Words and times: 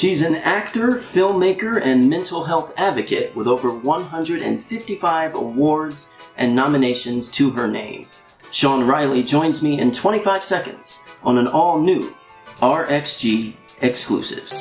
She's 0.00 0.22
an 0.22 0.36
actor, 0.36 0.92
filmmaker, 0.92 1.82
and 1.82 2.08
mental 2.08 2.42
health 2.42 2.72
advocate 2.78 3.36
with 3.36 3.46
over 3.46 3.70
155 3.70 5.34
awards 5.34 6.10
and 6.38 6.56
nominations 6.56 7.30
to 7.32 7.50
her 7.50 7.68
name. 7.68 8.06
Shaun 8.50 8.86
Rylee 8.86 9.28
joins 9.28 9.62
me 9.62 9.78
in 9.78 9.92
25 9.92 10.42
seconds 10.42 11.02
on 11.22 11.36
an 11.36 11.48
all 11.48 11.78
new 11.78 12.16
RXG 12.62 13.52
exclusives. 13.82 14.54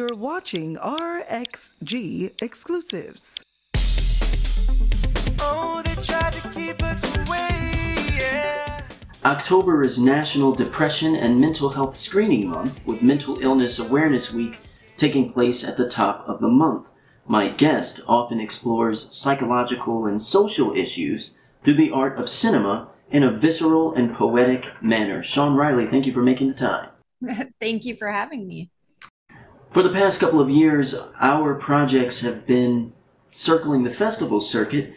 You're 0.00 0.16
watching 0.16 0.76
RXG 0.76 2.40
exclusives. 2.40 3.34
Oh, 5.38 5.82
they 5.84 5.94
tried 5.96 6.32
to 6.32 6.48
keep 6.48 6.82
us 6.82 7.04
away, 7.18 8.16
yeah. 8.18 8.80
October 9.26 9.82
is 9.82 9.98
National 9.98 10.54
Depression 10.54 11.16
and 11.16 11.38
Mental 11.38 11.68
Health 11.68 11.96
Screening 11.96 12.48
Month, 12.48 12.80
with 12.86 13.02
Mental 13.02 13.38
Illness 13.40 13.78
Awareness 13.78 14.32
Week 14.32 14.60
taking 14.96 15.34
place 15.34 15.68
at 15.68 15.76
the 15.76 15.86
top 15.86 16.26
of 16.26 16.40
the 16.40 16.48
month. 16.48 16.92
My 17.26 17.48
guest 17.48 18.00
often 18.08 18.40
explores 18.40 19.14
psychological 19.14 20.06
and 20.06 20.22
social 20.22 20.74
issues 20.74 21.32
through 21.62 21.76
the 21.76 21.90
art 21.90 22.18
of 22.18 22.30
cinema 22.30 22.88
in 23.10 23.22
a 23.22 23.36
visceral 23.36 23.92
and 23.92 24.14
poetic 24.14 24.64
manner. 24.80 25.22
Shaun 25.22 25.54
Rylee, 25.58 25.90
thank 25.90 26.06
you 26.06 26.14
for 26.14 26.22
making 26.22 26.48
the 26.48 26.54
time. 26.54 26.88
thank 27.60 27.84
you 27.84 27.94
for 27.94 28.10
having 28.10 28.48
me. 28.48 28.70
For 29.72 29.84
the 29.84 29.90
past 29.90 30.18
couple 30.18 30.40
of 30.40 30.50
years, 30.50 30.98
our 31.20 31.54
projects 31.54 32.22
have 32.22 32.44
been 32.46 32.92
circling 33.30 33.84
the 33.84 33.90
festival 33.90 34.40
circuit 34.40 34.92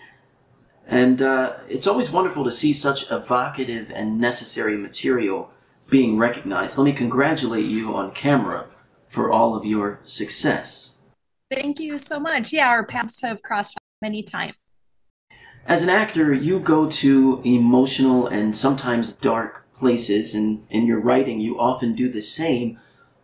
and 0.88 1.22
uh, 1.22 1.58
it's 1.70 1.88
always 1.88 2.12
wonderful 2.12 2.44
to 2.44 2.52
see 2.52 2.74
such 2.74 3.10
evocative 3.12 3.92
and 3.94 4.20
necessary 4.20 4.78
material 4.78 5.52
being 5.90 6.18
recognized. 6.18 6.78
Let 6.78 6.86
me 6.86 6.94
congratulate 6.94 7.66
you 7.66 7.96
on 7.96 8.14
camera 8.14 8.66
for 9.10 9.32
all 9.32 9.56
of 9.56 9.64
your 9.64 10.00
success. 10.04 10.92
Thank 11.52 11.80
you 11.80 11.98
so 11.98 12.20
much. 12.20 12.52
Yeah, 12.52 12.68
our 12.70 12.84
paths 12.84 13.22
have 13.22 13.44
crossed 13.44 13.78
many 14.02 14.24
times. 14.24 14.56
As 15.66 15.84
an 15.84 15.90
actor, 15.90 16.34
you 16.34 16.60
go 16.60 16.90
to 16.90 17.42
emotional 17.46 18.28
and 18.28 18.56
sometimes 18.58 19.14
dark 19.14 19.66
places, 19.78 20.36
and 20.36 20.66
in 20.70 20.86
your 20.86 21.00
writing, 21.00 21.40
you 21.40 21.60
often 21.60 21.96
do 21.96 22.12
the 22.12 22.22
same. 22.22 22.80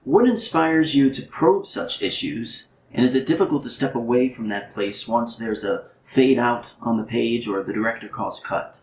What 0.10 0.28
inspires 0.28 0.96
you 0.96 1.12
to 1.12 1.22
probe 1.22 1.68
such 1.68 2.02
issues? 2.02 2.66
And 2.92 3.06
is 3.06 3.14
it 3.14 3.28
difficult 3.28 3.62
to 3.62 3.70
step 3.70 3.94
away 3.94 4.34
from 4.34 4.50
that 4.50 4.74
place 4.74 5.08
once 5.08 5.38
there's 5.38 5.64
a 5.64 5.84
fade 6.04 6.40
out 6.40 6.66
on 6.82 6.98
the 6.98 7.04
page 7.04 7.48
or 7.48 7.62
the 7.62 7.74
director 7.74 8.08
calls 8.08 8.40
cut? 8.40 8.80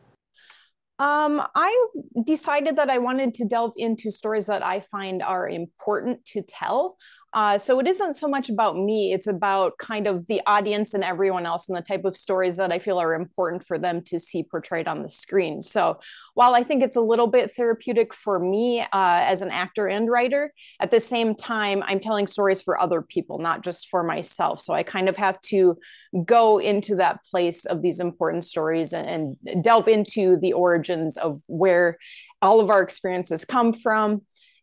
Um, 1.00 1.42
I 1.56 1.86
decided 2.24 2.76
that 2.76 2.90
I 2.90 2.98
wanted 2.98 3.34
to 3.34 3.44
delve 3.44 3.72
into 3.76 4.12
stories 4.12 4.46
that 4.46 4.62
I 4.62 4.78
find 4.78 5.20
are 5.20 5.48
important 5.48 6.24
to 6.26 6.42
tell. 6.42 6.96
Uh, 7.36 7.58
so 7.58 7.78
it 7.78 7.86
isn't 7.86 8.14
so 8.14 8.26
much 8.26 8.48
about 8.48 8.78
me, 8.78 9.12
it's 9.12 9.26
about 9.26 9.76
kind 9.76 10.06
of 10.06 10.26
the 10.26 10.40
audience 10.46 10.94
and 10.94 11.04
everyone 11.04 11.44
else 11.44 11.68
and 11.68 11.76
the 11.76 11.82
type 11.82 12.06
of 12.06 12.16
stories 12.16 12.56
that 12.56 12.72
I 12.72 12.78
feel 12.78 12.98
are 12.98 13.12
important 13.12 13.62
for 13.62 13.78
them 13.78 14.00
to 14.04 14.18
see 14.18 14.42
portrayed 14.42 14.88
on 14.88 15.02
the 15.02 15.10
screen. 15.10 15.60
So 15.60 16.00
while 16.32 16.54
I 16.54 16.62
think 16.62 16.82
it's 16.82 16.96
a 16.96 17.00
little 17.02 17.26
bit 17.26 17.52
therapeutic 17.52 18.14
for 18.14 18.38
me 18.38 18.80
uh, 18.80 18.86
as 18.92 19.42
an 19.42 19.50
actor 19.50 19.86
and 19.86 20.10
writer, 20.10 20.50
at 20.80 20.90
the 20.90 20.98
same 20.98 21.34
time, 21.34 21.82
I'm 21.86 22.00
telling 22.00 22.26
stories 22.26 22.62
for 22.62 22.80
other 22.80 23.02
people, 23.02 23.38
not 23.38 23.62
just 23.62 23.90
for 23.90 24.02
myself. 24.02 24.62
So 24.62 24.72
I 24.72 24.82
kind 24.82 25.06
of 25.06 25.18
have 25.18 25.38
to 25.42 25.76
go 26.24 26.56
into 26.56 26.96
that 26.96 27.22
place 27.30 27.66
of 27.66 27.82
these 27.82 28.00
important 28.00 28.44
stories 28.44 28.94
and, 28.94 29.36
and 29.46 29.62
delve 29.62 29.88
into 29.88 30.38
the 30.40 30.54
origins 30.54 31.18
of 31.18 31.42
where 31.48 31.98
all 32.40 32.60
of 32.60 32.70
our 32.70 32.80
experiences 32.80 33.44
come 33.44 33.74
from 33.74 34.22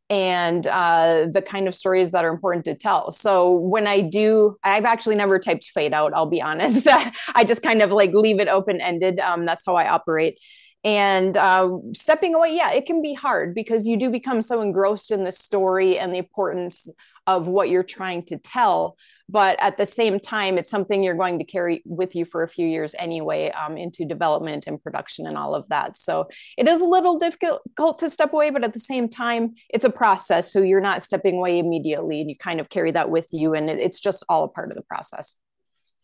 and 0.10 0.68
uh, 0.68 1.28
the 1.32 1.42
kind 1.42 1.68
of 1.68 1.76
stories 1.76 2.12
that 2.12 2.26
are 2.26 2.32
important 2.32 2.66
to 2.66 2.76
tell. 2.76 3.12
So 3.12 3.56
when 3.56 3.88
I 3.88 4.02
do, 4.02 4.58
I've 4.64 4.86
actually 4.86 5.16
never 5.16 5.40
typed 5.40 5.66
fade 5.66 5.94
out, 5.94 6.14
I'll 6.14 6.30
be 6.30 6.42
honest. 6.42 6.88
I 7.36 7.44
just 7.44 7.62
kind 7.62 7.82
of 7.82 7.92
like 7.92 8.14
leave 8.14 8.40
it 8.40 8.48
open 8.48 8.82
ended. 8.82 9.20
Um, 9.20 9.46
that's 9.46 9.64
how 9.66 9.76
I 9.76 9.90
operate. 9.90 10.40
And 10.84 11.38
uh, 11.38 11.78
stepping 11.96 12.36
away, 12.36 12.56
yeah, 12.56 12.72
it 12.72 12.86
can 12.86 13.02
be 13.02 13.14
hard 13.14 13.56
because 13.56 13.88
you 13.88 13.96
do 13.96 14.10
become 14.10 14.42
so 14.42 14.62
engrossed 14.62 15.12
in 15.12 15.24
the 15.24 15.32
story 15.32 15.98
and 15.98 16.14
the 16.14 16.20
importance 16.20 16.90
of 17.28 17.48
what 17.48 17.70
you're 17.70 17.84
trying 17.84 18.22
to 18.24 18.38
tell 18.38 18.98
but 19.30 19.58
at 19.60 19.78
the 19.78 19.86
same 19.86 20.20
time 20.20 20.58
it's 20.58 20.70
something 20.70 21.04
you're 21.04 21.16
going 21.16 21.40
to 21.40 21.46
carry 21.46 21.82
with 21.86 22.16
you 22.16 22.26
for 22.26 22.44
a 22.44 22.48
few 22.48 22.68
years 22.68 22.94
anyway 23.00 23.50
um, 23.52 23.78
into 23.78 24.06
development 24.06 24.68
and 24.68 24.82
production 24.84 25.26
and 25.26 25.38
all 25.38 25.56
of 25.56 25.68
that. 25.70 25.98
So 25.98 26.28
it 26.58 26.68
is 26.68 26.82
a 26.82 26.86
little 26.88 27.18
difficult 27.18 28.00
to 28.00 28.10
step 28.10 28.34
away 28.34 28.50
but 28.50 28.64
at 28.64 28.74
the 28.74 28.80
same 28.80 29.10
time 29.10 29.56
it's 29.70 29.86
a 29.86 29.90
process 29.90 30.52
so 30.52 30.62
you're 30.62 30.82
not 30.82 31.02
stepping 31.02 31.38
away 31.38 31.60
immediately 31.60 32.22
and 32.22 32.30
you 32.30 32.38
kind 32.38 32.60
of 32.60 32.70
carry 32.70 32.92
that 32.92 33.10
with 33.10 33.28
you 33.32 33.54
and 33.54 33.70
it's 33.70 34.00
just 34.00 34.26
all 34.30 34.44
a 34.44 34.50
part 34.50 34.72
of 34.72 34.78
the 34.78 34.84
process. 34.84 35.36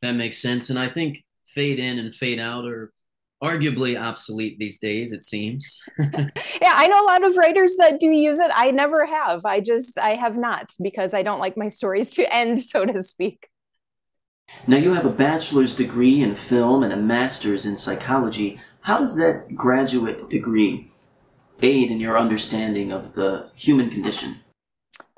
That 0.02 0.14
makes 0.14 0.38
sense 0.38 0.70
and 0.70 0.80
i 0.80 0.88
think 0.88 1.24
fade 1.46 1.78
in 1.78 2.00
and 2.00 2.16
fade 2.16 2.40
out 2.40 2.66
are 2.66 2.94
arguably 3.44 4.00
obsolete 4.00 4.58
these 4.60 4.80
days 4.80 5.12
it 5.12 5.24
seems. 5.24 5.80
Yeah 6.62 6.74
i 6.76 6.88
know 6.88 7.04
a 7.04 7.08
lot 7.08 7.26
of 7.26 7.38
writers 7.38 7.76
that 7.78 8.00
do 8.00 8.08
use 8.08 8.40
it. 8.40 8.52
I 8.54 8.72
never 8.72 9.06
have. 9.06 9.46
I 9.46 9.60
just 9.60 9.98
i 9.98 10.12
have 10.16 10.38
not 10.38 10.72
because 10.82 11.14
i 11.14 11.24
don't 11.24 11.40
like 11.40 11.58
my 11.58 11.68
stories 11.68 12.12
to 12.12 12.34
end 12.34 12.60
so 12.72 12.86
to 12.86 13.04
speak. 13.04 13.48
Now 14.66 14.78
you 14.78 14.94
have 14.94 15.06
a 15.06 15.12
bachelor's 15.12 15.76
degree 15.76 16.22
in 16.22 16.36
film 16.36 16.84
and 16.84 16.92
a 16.92 16.98
master's 16.98 17.66
in 17.66 17.78
psychology. 17.78 18.60
How 18.82 18.98
does 18.98 19.16
that 19.18 19.56
graduate 19.56 20.30
degree 20.30 20.92
aid 21.62 21.92
in 21.92 22.00
your 22.00 22.18
understanding 22.18 22.92
of 22.92 23.14
the 23.14 23.52
human 23.54 23.90
condition 23.90 24.40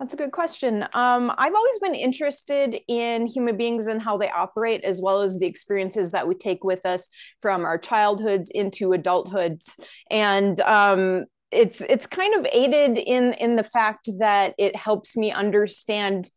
that's 0.01 0.16
a 0.16 0.17
good 0.17 0.31
question. 0.31 0.84
Um, 0.94 1.31
I've 1.38 1.53
always 1.53 1.78
been 1.79 1.94
interested 1.94 2.75
in 2.88 3.28
human 3.28 3.56
beings 3.56 3.85
and 3.85 4.01
how 4.01 4.17
they 4.17 4.31
operate, 4.31 4.84
as 4.84 5.00
well 5.00 5.22
as 5.22 5.38
the 5.38 5.45
experiences 5.45 6.09
that 6.09 6.28
we 6.28 6.34
take 6.34 6.63
with 6.63 6.88
us 6.88 7.07
from 7.39 7.66
our 7.66 7.78
childhoods 7.78 8.50
into 8.50 8.89
adulthoods. 8.89 9.79
And 10.09 10.59
um, 10.62 11.25
it's 11.51 11.81
it's 11.81 12.07
kind 12.07 12.34
of 12.34 12.47
aided 12.51 12.97
in 12.97 13.34
in 13.34 13.57
the 13.57 13.63
fact 13.63 14.09
that 14.17 14.56
it 14.57 14.75
helps 14.75 15.16
me 15.16 15.31
understand 15.31 16.31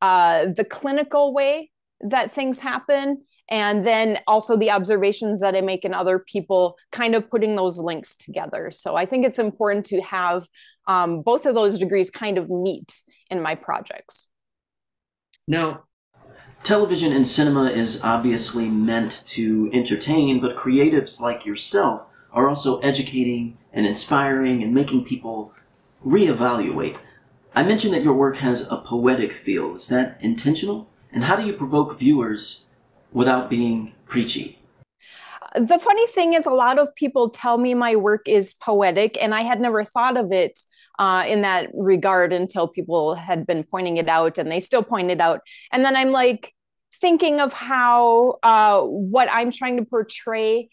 uh, 0.00 0.46
the 0.54 0.64
clinical 0.64 1.34
way 1.34 1.72
that 2.02 2.32
things 2.32 2.60
happen 2.60 3.24
and 3.50 3.84
then 3.84 4.20
also 4.28 4.56
the 4.56 4.70
observations 4.70 5.40
that 5.40 5.56
I 5.56 5.60
make 5.60 5.84
in 5.84 5.92
other 5.92 6.20
people, 6.20 6.76
kind 6.92 7.16
of 7.16 7.28
putting 7.28 7.56
those 7.56 7.80
links 7.80 8.14
together. 8.14 8.70
So 8.70 8.94
I 8.94 9.06
think 9.06 9.24
it's 9.26 9.38
important 9.40 9.86
to 9.86 10.00
have 10.02 10.46
um, 10.86 11.22
both 11.22 11.46
of 11.46 11.54
those 11.54 11.78
degrees 11.78 12.10
kind 12.10 12.38
of 12.38 12.48
meet 12.48 13.02
in 13.30 13.40
my 13.40 13.54
projects. 13.54 14.26
Now, 15.46 15.84
television 16.62 17.12
and 17.12 17.26
cinema 17.26 17.70
is 17.70 18.02
obviously 18.02 18.68
meant 18.68 19.22
to 19.26 19.70
entertain, 19.72 20.40
but 20.40 20.56
creatives 20.56 21.20
like 21.20 21.46
yourself 21.46 22.02
are 22.32 22.48
also 22.48 22.78
educating 22.80 23.56
and 23.72 23.86
inspiring 23.86 24.62
and 24.62 24.74
making 24.74 25.04
people 25.04 25.52
reevaluate. 26.04 26.98
I 27.54 27.62
mentioned 27.62 27.94
that 27.94 28.04
your 28.04 28.14
work 28.14 28.36
has 28.36 28.70
a 28.70 28.76
poetic 28.76 29.32
feel. 29.32 29.74
Is 29.76 29.88
that 29.88 30.18
intentional? 30.20 30.88
And 31.12 31.24
how 31.24 31.36
do 31.36 31.46
you 31.46 31.52
provoke 31.54 31.98
viewers 31.98 32.66
without 33.12 33.48
being 33.48 33.94
preachy? 34.06 34.58
The 35.54 35.78
funny 35.78 36.06
thing 36.08 36.34
is, 36.34 36.44
a 36.44 36.50
lot 36.50 36.78
of 36.78 36.94
people 36.94 37.30
tell 37.30 37.56
me 37.56 37.72
my 37.72 37.96
work 37.96 38.28
is 38.28 38.52
poetic, 38.52 39.16
and 39.20 39.34
I 39.34 39.40
had 39.40 39.60
never 39.60 39.82
thought 39.82 40.18
of 40.18 40.30
it 40.30 40.60
uh, 40.98 41.24
in 41.26 41.42
that 41.42 41.70
regard 41.74 42.32
until 42.32 42.68
people 42.68 43.14
had 43.14 43.46
been 43.46 43.64
pointing 43.64 43.96
it 43.96 44.08
out, 44.08 44.38
and 44.38 44.50
they 44.50 44.60
still 44.60 44.82
point 44.82 45.10
it 45.10 45.20
out. 45.20 45.40
And 45.72 45.84
then 45.84 45.96
I'm 45.96 46.10
like 46.10 46.52
thinking 47.00 47.40
of 47.40 47.52
how 47.52 48.38
uh, 48.42 48.80
what 48.82 49.28
I'm 49.30 49.52
trying 49.52 49.76
to 49.76 49.84
portray 49.84 50.68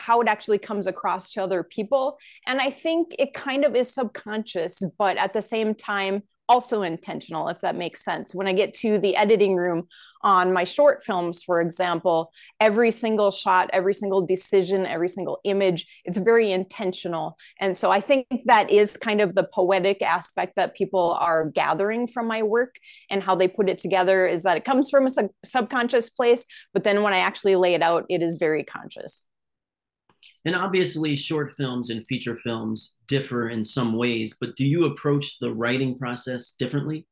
how 0.00 0.20
it 0.22 0.28
actually 0.28 0.58
comes 0.58 0.86
across 0.86 1.30
to 1.30 1.42
other 1.42 1.62
people. 1.62 2.18
And 2.46 2.60
I 2.60 2.70
think 2.70 3.14
it 3.18 3.34
kind 3.34 3.64
of 3.64 3.76
is 3.76 3.92
subconscious, 3.92 4.82
but 4.98 5.18
at 5.18 5.34
the 5.34 5.42
same 5.42 5.74
time, 5.74 6.22
also 6.50 6.82
intentional, 6.82 7.48
if 7.48 7.60
that 7.60 7.76
makes 7.76 8.04
sense. 8.04 8.34
When 8.34 8.48
I 8.48 8.52
get 8.52 8.74
to 8.78 8.98
the 8.98 9.14
editing 9.14 9.54
room 9.54 9.86
on 10.22 10.52
my 10.52 10.64
short 10.64 11.04
films, 11.04 11.44
for 11.44 11.60
example, 11.60 12.32
every 12.58 12.90
single 12.90 13.30
shot, 13.30 13.70
every 13.72 13.94
single 13.94 14.26
decision, 14.26 14.84
every 14.84 15.08
single 15.08 15.38
image, 15.44 15.86
it's 16.04 16.18
very 16.18 16.50
intentional. 16.50 17.38
And 17.60 17.76
so 17.76 17.92
I 17.92 18.00
think 18.00 18.26
that 18.46 18.68
is 18.68 18.96
kind 18.96 19.20
of 19.20 19.36
the 19.36 19.44
poetic 19.44 20.02
aspect 20.02 20.56
that 20.56 20.74
people 20.74 21.16
are 21.20 21.48
gathering 21.48 22.08
from 22.08 22.26
my 22.26 22.42
work 22.42 22.74
and 23.10 23.22
how 23.22 23.36
they 23.36 23.46
put 23.46 23.68
it 23.68 23.78
together 23.78 24.26
is 24.26 24.42
that 24.42 24.56
it 24.56 24.64
comes 24.64 24.90
from 24.90 25.06
a 25.06 25.10
sub- 25.10 25.30
subconscious 25.44 26.10
place, 26.10 26.46
but 26.74 26.82
then 26.82 27.04
when 27.04 27.12
I 27.12 27.18
actually 27.18 27.54
lay 27.54 27.74
it 27.74 27.82
out, 27.82 28.06
it 28.08 28.22
is 28.22 28.36
very 28.36 28.64
conscious. 28.64 29.24
And 30.44 30.54
obviously, 30.54 31.16
short 31.16 31.52
films 31.52 31.90
and 31.90 32.06
feature 32.06 32.36
films 32.36 32.94
differ 33.08 33.50
in 33.50 33.64
some 33.64 33.94
ways, 33.94 34.36
but 34.40 34.56
do 34.56 34.66
you 34.66 34.86
approach 34.86 35.38
the 35.38 35.52
writing 35.52 35.98
process 35.98 36.52
differently? 36.58 37.06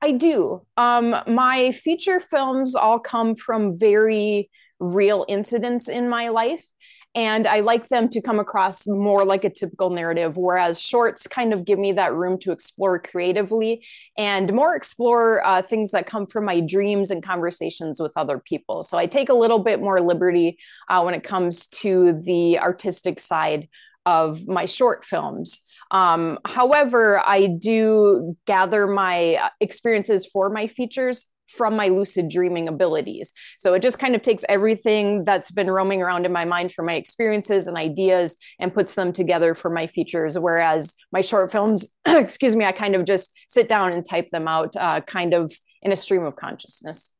I 0.00 0.12
do. 0.12 0.62
Um, 0.76 1.14
my 1.28 1.70
feature 1.72 2.18
films 2.18 2.74
all 2.74 2.98
come 2.98 3.36
from 3.36 3.78
very 3.78 4.50
real 4.80 5.24
incidents 5.28 5.88
in 5.88 6.08
my 6.08 6.28
life. 6.28 6.66
And 7.14 7.46
I 7.46 7.60
like 7.60 7.88
them 7.88 8.08
to 8.10 8.22
come 8.22 8.38
across 8.38 8.86
more 8.86 9.24
like 9.24 9.44
a 9.44 9.50
typical 9.50 9.90
narrative, 9.90 10.36
whereas 10.36 10.80
shorts 10.80 11.26
kind 11.26 11.52
of 11.52 11.66
give 11.66 11.78
me 11.78 11.92
that 11.92 12.14
room 12.14 12.38
to 12.38 12.52
explore 12.52 12.98
creatively 12.98 13.84
and 14.16 14.52
more 14.52 14.74
explore 14.74 15.44
uh, 15.46 15.60
things 15.60 15.90
that 15.90 16.06
come 16.06 16.26
from 16.26 16.46
my 16.46 16.60
dreams 16.60 17.10
and 17.10 17.22
conversations 17.22 18.00
with 18.00 18.12
other 18.16 18.38
people. 18.38 18.82
So 18.82 18.96
I 18.96 19.06
take 19.06 19.28
a 19.28 19.34
little 19.34 19.58
bit 19.58 19.80
more 19.80 20.00
liberty 20.00 20.58
uh, 20.88 21.02
when 21.02 21.12
it 21.14 21.22
comes 21.22 21.66
to 21.68 22.14
the 22.24 22.58
artistic 22.58 23.20
side 23.20 23.68
of 24.06 24.48
my 24.48 24.64
short 24.66 25.04
films. 25.04 25.60
Um, 25.90 26.38
however, 26.46 27.20
I 27.20 27.46
do 27.46 28.36
gather 28.46 28.86
my 28.86 29.34
uh, 29.34 29.48
experiences 29.60 30.26
for 30.26 30.48
my 30.48 30.66
features 30.66 31.26
from 31.52 31.76
my 31.76 31.88
lucid 31.88 32.28
dreaming 32.28 32.68
abilities. 32.68 33.32
So 33.58 33.74
it 33.74 33.82
just 33.82 33.98
kind 33.98 34.14
of 34.14 34.22
takes 34.22 34.44
everything 34.48 35.24
that's 35.24 35.50
been 35.50 35.70
roaming 35.70 36.02
around 36.02 36.26
in 36.26 36.32
my 36.32 36.44
mind 36.44 36.72
for 36.72 36.82
my 36.82 36.94
experiences 36.94 37.66
and 37.66 37.76
ideas 37.76 38.36
and 38.58 38.74
puts 38.74 38.94
them 38.94 39.12
together 39.12 39.54
for 39.54 39.70
my 39.70 39.86
features. 39.86 40.38
Whereas 40.38 40.94
my 41.12 41.20
short 41.20 41.52
films, 41.52 41.88
excuse 42.06 42.56
me, 42.56 42.64
I 42.64 42.72
kind 42.72 42.94
of 42.94 43.04
just 43.04 43.32
sit 43.48 43.68
down 43.68 43.92
and 43.92 44.04
type 44.04 44.30
them 44.30 44.48
out 44.48 44.74
uh, 44.76 45.00
kind 45.02 45.34
of 45.34 45.52
in 45.82 45.92
a 45.92 45.96
stream 45.96 46.24
of 46.24 46.36
consciousness. 46.36 47.10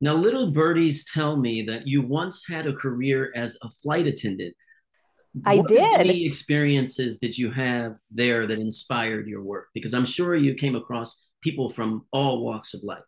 Now, 0.00 0.14
little 0.14 0.50
birdies 0.50 1.06
tell 1.10 1.36
me 1.36 1.62
that 1.62 1.86
you 1.86 2.02
once 2.02 2.44
had 2.46 2.66
a 2.66 2.74
career 2.74 3.32
as 3.34 3.56
a 3.62 3.70
flight 3.70 4.06
attendant. 4.06 4.54
I 5.44 5.56
what 5.56 5.68
did. 5.68 6.00
Any 6.00 6.26
experiences 6.26 7.18
did 7.18 7.36
you 7.36 7.50
have 7.50 7.96
there 8.10 8.46
that 8.46 8.58
inspired 8.58 9.26
your 9.26 9.42
work? 9.42 9.68
Because 9.74 9.94
I'm 9.94 10.04
sure 10.04 10.34
you 10.34 10.54
came 10.54 10.74
across 10.74 11.22
people 11.42 11.68
from 11.68 12.06
all 12.12 12.44
walks 12.44 12.74
of 12.74 12.82
life. 12.82 13.02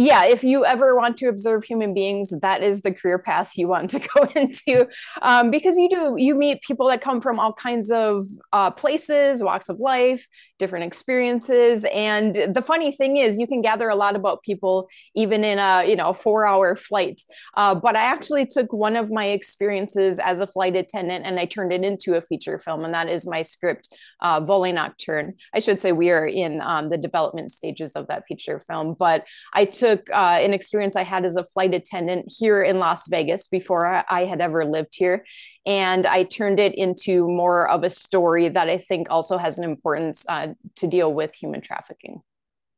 Yeah, 0.00 0.26
if 0.26 0.44
you 0.44 0.64
ever 0.64 0.94
want 0.94 1.16
to 1.16 1.26
observe 1.26 1.64
human 1.64 1.92
beings, 1.92 2.32
that 2.40 2.62
is 2.62 2.82
the 2.82 2.92
career 2.92 3.18
path 3.18 3.56
you 3.56 3.66
want 3.66 3.90
to 3.90 3.98
go 4.14 4.28
into, 4.36 4.86
um, 5.22 5.50
because 5.50 5.76
you 5.76 5.88
do 5.88 6.14
you 6.16 6.36
meet 6.36 6.62
people 6.62 6.88
that 6.88 7.00
come 7.00 7.20
from 7.20 7.40
all 7.40 7.52
kinds 7.52 7.90
of 7.90 8.24
uh, 8.52 8.70
places, 8.70 9.42
walks 9.42 9.68
of 9.68 9.80
life, 9.80 10.24
different 10.58 10.84
experiences, 10.84 11.84
and 11.92 12.34
the 12.34 12.62
funny 12.62 12.92
thing 12.92 13.16
is, 13.16 13.38
you 13.38 13.46
can 13.46 13.62
gather 13.62 13.88
a 13.88 13.96
lot 13.96 14.16
about 14.16 14.42
people 14.42 14.88
even 15.14 15.44
in 15.44 15.58
a 15.58 15.84
you 15.88 15.96
know 15.96 16.12
four 16.12 16.46
hour 16.46 16.76
flight. 16.76 17.22
Uh, 17.54 17.74
but 17.74 17.96
I 17.96 18.04
actually 18.04 18.46
took 18.46 18.72
one 18.72 18.96
of 18.96 19.10
my 19.10 19.26
experiences 19.26 20.18
as 20.18 20.40
a 20.40 20.46
flight 20.46 20.76
attendant 20.76 21.26
and 21.26 21.38
I 21.38 21.44
turned 21.44 21.72
it 21.72 21.84
into 21.84 22.14
a 22.14 22.20
feature 22.20 22.58
film, 22.58 22.84
and 22.84 22.94
that 22.94 23.08
is 23.08 23.26
my 23.26 23.42
script, 23.42 23.88
uh, 24.20 24.40
Volley 24.40 24.72
Nocturne. 24.72 25.34
I 25.54 25.60
should 25.60 25.80
say 25.80 25.92
we 25.92 26.10
are 26.10 26.26
in 26.26 26.60
um, 26.62 26.88
the 26.88 26.98
development 26.98 27.52
stages 27.52 27.92
of 27.92 28.08
that 28.08 28.26
feature 28.26 28.60
film, 28.60 28.96
but 28.98 29.24
I 29.54 29.64
took 29.64 30.08
uh, 30.10 30.38
an 30.40 30.54
experience 30.54 30.96
I 30.96 31.04
had 31.04 31.24
as 31.24 31.36
a 31.36 31.44
flight 31.44 31.74
attendant 31.74 32.32
here 32.38 32.60
in 32.60 32.78
Las 32.78 33.08
Vegas 33.08 33.46
before 33.46 34.04
I 34.08 34.24
had 34.24 34.40
ever 34.40 34.64
lived 34.64 34.94
here. 34.94 35.24
And 35.68 36.06
I 36.06 36.22
turned 36.22 36.58
it 36.58 36.74
into 36.74 37.28
more 37.28 37.68
of 37.68 37.84
a 37.84 37.90
story 37.90 38.48
that 38.48 38.70
I 38.70 38.78
think 38.78 39.08
also 39.10 39.36
has 39.36 39.58
an 39.58 39.64
importance 39.64 40.24
uh, 40.26 40.54
to 40.76 40.86
deal 40.86 41.12
with 41.12 41.34
human 41.34 41.60
trafficking. 41.60 42.22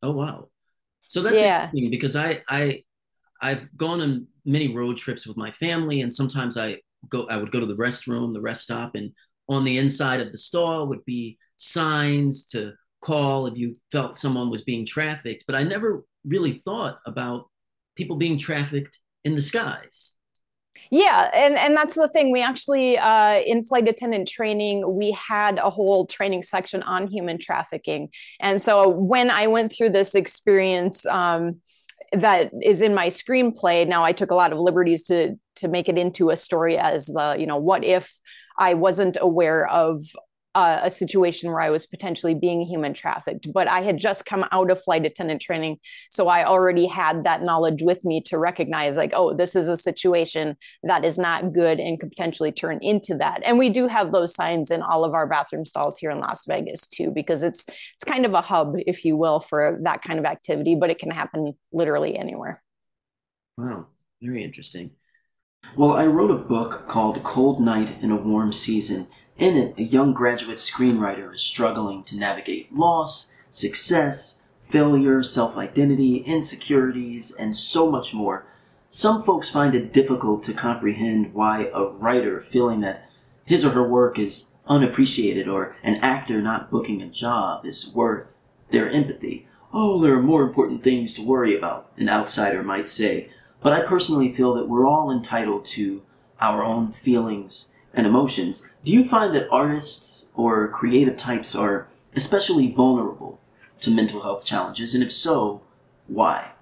Oh, 0.02 0.10
wow. 0.10 0.48
So 1.02 1.22
that's 1.22 1.36
yeah. 1.36 1.66
interesting 1.66 1.90
because 1.90 2.16
I, 2.16 2.42
I, 2.48 2.82
I've 3.40 3.74
gone 3.76 4.00
on 4.00 4.26
many 4.44 4.74
road 4.74 4.96
trips 4.96 5.24
with 5.24 5.36
my 5.36 5.52
family, 5.52 6.00
and 6.00 6.12
sometimes 6.12 6.58
I 6.58 6.80
go, 7.08 7.28
I 7.28 7.36
would 7.36 7.52
go 7.52 7.60
to 7.60 7.66
the 7.66 7.76
restroom, 7.76 8.34
the 8.34 8.40
rest 8.40 8.64
stop, 8.64 8.96
and 8.96 9.12
on 9.48 9.62
the 9.62 9.78
inside 9.78 10.20
of 10.20 10.32
the 10.32 10.38
stall 10.38 10.88
would 10.88 11.04
be 11.04 11.38
signs 11.58 12.46
to 12.48 12.72
call 13.00 13.46
if 13.46 13.56
you 13.56 13.76
felt 13.92 14.16
someone 14.16 14.50
was 14.50 14.62
being 14.62 14.84
trafficked. 14.84 15.44
But 15.46 15.54
I 15.54 15.62
never 15.62 16.04
really 16.26 16.54
thought 16.54 16.98
about 17.06 17.48
people 17.96 18.16
being 18.16 18.36
trafficked 18.36 18.98
in 19.24 19.36
the 19.36 19.40
skies. 19.40 20.12
Yeah, 20.90 21.30
and 21.34 21.56
and 21.56 21.76
that's 21.76 21.94
the 21.94 22.08
thing. 22.08 22.32
We 22.32 22.42
actually 22.42 22.98
uh, 22.98 23.40
in 23.40 23.62
flight 23.62 23.88
attendant 23.88 24.28
training, 24.28 24.96
we 24.96 25.12
had 25.12 25.58
a 25.58 25.70
whole 25.70 26.06
training 26.06 26.42
section 26.42 26.82
on 26.82 27.06
human 27.06 27.38
trafficking, 27.38 28.08
and 28.40 28.60
so 28.60 28.88
when 28.88 29.30
I 29.30 29.46
went 29.46 29.72
through 29.72 29.90
this 29.90 30.14
experience. 30.14 31.06
Um, 31.06 31.60
that 32.12 32.50
is 32.60 32.82
in 32.82 32.92
my 32.92 33.06
screenplay 33.06 33.86
now 33.86 34.02
i 34.02 34.10
took 34.10 34.32
a 34.32 34.34
lot 34.34 34.52
of 34.52 34.58
liberties 34.58 35.04
to 35.04 35.38
to 35.54 35.68
make 35.68 35.88
it 35.88 35.96
into 35.96 36.30
a 36.30 36.36
story 36.36 36.76
as 36.76 37.06
the 37.06 37.36
you 37.38 37.46
know 37.46 37.56
what 37.56 37.84
if 37.84 38.12
i 38.58 38.74
wasn't 38.74 39.16
aware 39.20 39.68
of 39.68 40.02
uh, 40.54 40.80
a 40.82 40.90
situation 40.90 41.50
where 41.50 41.60
I 41.60 41.70
was 41.70 41.86
potentially 41.86 42.34
being 42.34 42.62
human 42.62 42.92
trafficked, 42.92 43.52
but 43.52 43.68
I 43.68 43.82
had 43.82 43.98
just 43.98 44.26
come 44.26 44.44
out 44.50 44.70
of 44.70 44.82
flight 44.82 45.06
attendant 45.06 45.40
training. 45.40 45.78
So 46.10 46.28
I 46.28 46.44
already 46.44 46.86
had 46.86 47.24
that 47.24 47.42
knowledge 47.42 47.82
with 47.82 48.04
me 48.04 48.20
to 48.22 48.38
recognize, 48.38 48.96
like, 48.96 49.12
oh, 49.14 49.34
this 49.34 49.54
is 49.54 49.68
a 49.68 49.76
situation 49.76 50.56
that 50.82 51.04
is 51.04 51.18
not 51.18 51.52
good 51.52 51.78
and 51.78 52.00
could 52.00 52.10
potentially 52.10 52.50
turn 52.50 52.78
into 52.82 53.14
that. 53.16 53.42
And 53.44 53.58
we 53.58 53.70
do 53.70 53.86
have 53.86 54.10
those 54.10 54.34
signs 54.34 54.70
in 54.70 54.82
all 54.82 55.04
of 55.04 55.14
our 55.14 55.26
bathroom 55.26 55.64
stalls 55.64 55.98
here 55.98 56.10
in 56.10 56.18
Las 56.18 56.44
Vegas 56.46 56.86
too, 56.86 57.10
because 57.10 57.44
it's 57.44 57.64
it's 57.68 58.04
kind 58.04 58.26
of 58.26 58.34
a 58.34 58.40
hub, 58.40 58.74
if 58.86 59.04
you 59.04 59.16
will, 59.16 59.38
for 59.38 59.78
that 59.82 60.02
kind 60.02 60.18
of 60.18 60.24
activity, 60.24 60.74
but 60.74 60.90
it 60.90 60.98
can 60.98 61.10
happen 61.10 61.52
literally 61.72 62.16
anywhere. 62.16 62.62
Wow, 63.56 63.86
very 64.20 64.42
interesting. 64.42 64.90
Well, 65.76 65.92
I 65.92 66.06
wrote 66.06 66.30
a 66.30 66.36
book 66.36 66.86
called 66.88 67.22
Cold 67.22 67.60
Night 67.60 68.02
in 68.02 68.10
a 68.10 68.16
Warm 68.16 68.52
Season 68.52 69.06
in 69.40 69.56
it, 69.56 69.74
a 69.78 69.82
young 69.82 70.12
graduate 70.12 70.58
screenwriter 70.58 71.34
is 71.34 71.40
struggling 71.40 72.04
to 72.04 72.18
navigate 72.18 72.76
loss, 72.76 73.28
success, 73.50 74.36
failure, 74.70 75.22
self 75.22 75.56
identity, 75.56 76.18
insecurities, 76.18 77.34
and 77.38 77.56
so 77.56 77.90
much 77.90 78.12
more. 78.12 78.44
Some 78.90 79.22
folks 79.22 79.48
find 79.48 79.74
it 79.74 79.94
difficult 79.94 80.44
to 80.44 80.52
comprehend 80.52 81.32
why 81.32 81.70
a 81.72 81.84
writer 81.84 82.44
feeling 82.52 82.82
that 82.82 83.10
his 83.44 83.64
or 83.64 83.70
her 83.70 83.88
work 83.88 84.18
is 84.18 84.46
unappreciated 84.66 85.48
or 85.48 85.74
an 85.82 85.96
actor 85.96 86.42
not 86.42 86.70
booking 86.70 87.00
a 87.00 87.08
job 87.08 87.64
is 87.64 87.92
worth 87.94 88.26
their 88.70 88.90
empathy. 88.90 89.48
Oh, 89.72 90.00
there 90.00 90.14
are 90.14 90.22
more 90.22 90.42
important 90.42 90.84
things 90.84 91.14
to 91.14 91.26
worry 91.26 91.56
about, 91.56 91.90
an 91.96 92.10
outsider 92.10 92.62
might 92.62 92.90
say. 92.90 93.30
But 93.62 93.72
I 93.72 93.86
personally 93.86 94.34
feel 94.34 94.52
that 94.54 94.68
we're 94.68 94.86
all 94.86 95.10
entitled 95.10 95.64
to 95.66 96.02
our 96.40 96.62
own 96.62 96.92
feelings 96.92 97.68
and 97.94 98.06
emotions, 98.06 98.66
do 98.84 98.92
you 98.92 99.04
find 99.04 99.34
that 99.34 99.48
artists 99.50 100.24
or 100.34 100.68
creative 100.68 101.16
types 101.16 101.54
are 101.54 101.88
especially 102.14 102.70
vulnerable 102.72 103.40
to 103.80 103.90
mental 103.90 104.22
health 104.22 104.44
challenges? 104.44 104.94
And 104.94 105.02
if 105.02 105.12
so, 105.12 105.62
why? 106.06 106.52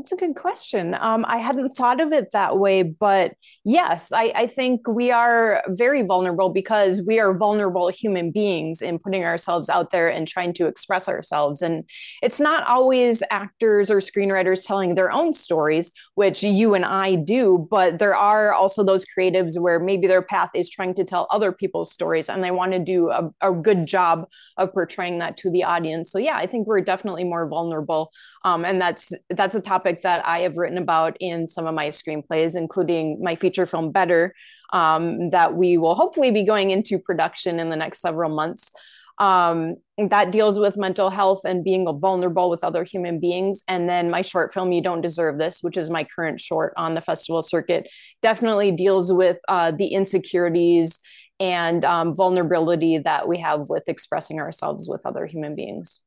That's 0.00 0.12
a 0.12 0.16
good 0.16 0.34
question. 0.34 0.96
Um, 0.98 1.26
I 1.28 1.36
hadn't 1.36 1.76
thought 1.76 2.00
of 2.00 2.10
it 2.10 2.32
that 2.32 2.58
way, 2.58 2.82
but 2.82 3.34
yes, 3.66 4.12
I, 4.12 4.32
I, 4.34 4.46
think 4.46 4.88
we 4.88 5.10
are 5.10 5.62
very 5.68 6.00
vulnerable 6.00 6.48
because 6.48 7.02
we 7.06 7.20
are 7.20 7.36
vulnerable 7.36 7.88
human 7.88 8.30
beings 8.30 8.80
in 8.80 8.98
putting 8.98 9.24
ourselves 9.24 9.68
out 9.68 9.90
there 9.90 10.08
and 10.08 10.26
trying 10.26 10.54
to 10.54 10.66
express 10.66 11.06
ourselves. 11.06 11.60
And 11.60 11.84
it's 12.22 12.40
not 12.40 12.66
always 12.66 13.22
actors 13.30 13.90
or 13.90 13.98
screenwriters 13.98 14.66
telling 14.66 14.94
their 14.94 15.12
own 15.12 15.34
stories, 15.34 15.92
which 16.14 16.42
you 16.42 16.72
and 16.72 16.86
I 16.86 17.16
do, 17.16 17.68
but 17.70 17.98
there 17.98 18.16
are 18.16 18.54
also 18.54 18.82
those 18.82 19.04
creatives 19.04 19.60
where 19.60 19.78
maybe 19.78 20.06
their 20.06 20.22
path 20.22 20.48
is 20.54 20.70
trying 20.70 20.94
to 20.94 21.04
tell 21.04 21.26
other 21.28 21.52
people's 21.52 21.92
stories 21.92 22.30
and 22.30 22.42
they 22.42 22.52
want 22.52 22.72
to 22.72 22.78
do 22.78 23.10
a, 23.10 23.30
a 23.42 23.52
good 23.52 23.84
job 23.84 24.26
of 24.56 24.72
portraying 24.72 25.18
that 25.18 25.36
to 25.38 25.50
the 25.50 25.64
audience. 25.64 26.10
So 26.10 26.18
yeah, 26.18 26.36
I 26.36 26.46
think 26.46 26.66
we're 26.66 26.80
definitely 26.80 27.24
more 27.24 27.46
vulnerable. 27.46 28.12
Um, 28.44 28.64
and 28.64 28.80
that's 28.80 29.12
that's 29.28 29.54
a 29.54 29.60
topic 29.60 29.89
topic 29.90 30.02
that 30.02 30.26
I 30.26 30.40
have 30.40 30.56
written 30.56 30.78
about 30.78 31.16
in 31.20 31.48
some 31.48 31.66
of 31.66 31.74
my 31.74 31.88
screenplays, 31.88 32.56
including 32.56 33.18
my 33.22 33.34
feature 33.34 33.66
film 33.66 33.92
Better, 33.92 34.34
um, 34.72 35.30
that 35.30 35.54
we 35.54 35.78
will 35.78 35.94
hopefully 35.94 36.30
be 36.30 36.44
going 36.44 36.70
into 36.70 36.98
production 36.98 37.58
in 37.58 37.70
the 37.70 37.76
next 37.76 38.00
several 38.00 38.30
months. 38.30 38.72
Um, 39.18 39.76
that 39.98 40.32
deals 40.32 40.58
with 40.58 40.78
mental 40.78 41.10
health 41.10 41.42
and 41.44 41.62
being 41.62 41.86
vulnerable 42.00 42.48
with 42.48 42.64
other 42.64 42.84
human 42.84 43.20
beings. 43.20 43.62
And 43.68 43.86
then 43.86 44.10
my 44.10 44.22
short 44.22 44.50
film, 44.50 44.72
You 44.72 44.80
Don't 44.80 45.02
Deserve 45.02 45.36
This, 45.36 45.62
which 45.62 45.76
is 45.76 45.90
my 45.90 46.04
current 46.04 46.40
short 46.40 46.72
on 46.78 46.94
the 46.94 47.02
festival 47.02 47.42
circuit, 47.42 47.86
definitely 48.22 48.72
deals 48.72 49.12
with 49.12 49.36
uh, 49.46 49.72
the 49.72 49.88
insecurities 49.88 51.00
and 51.38 51.84
um, 51.84 52.14
vulnerability 52.14 52.96
that 52.96 53.28
we 53.28 53.38
have 53.40 53.68
with 53.68 53.88
expressing 53.88 54.40
ourselves 54.40 54.88
with 54.88 55.04
other 55.04 55.26
human 55.26 55.54
beings. 55.54 56.00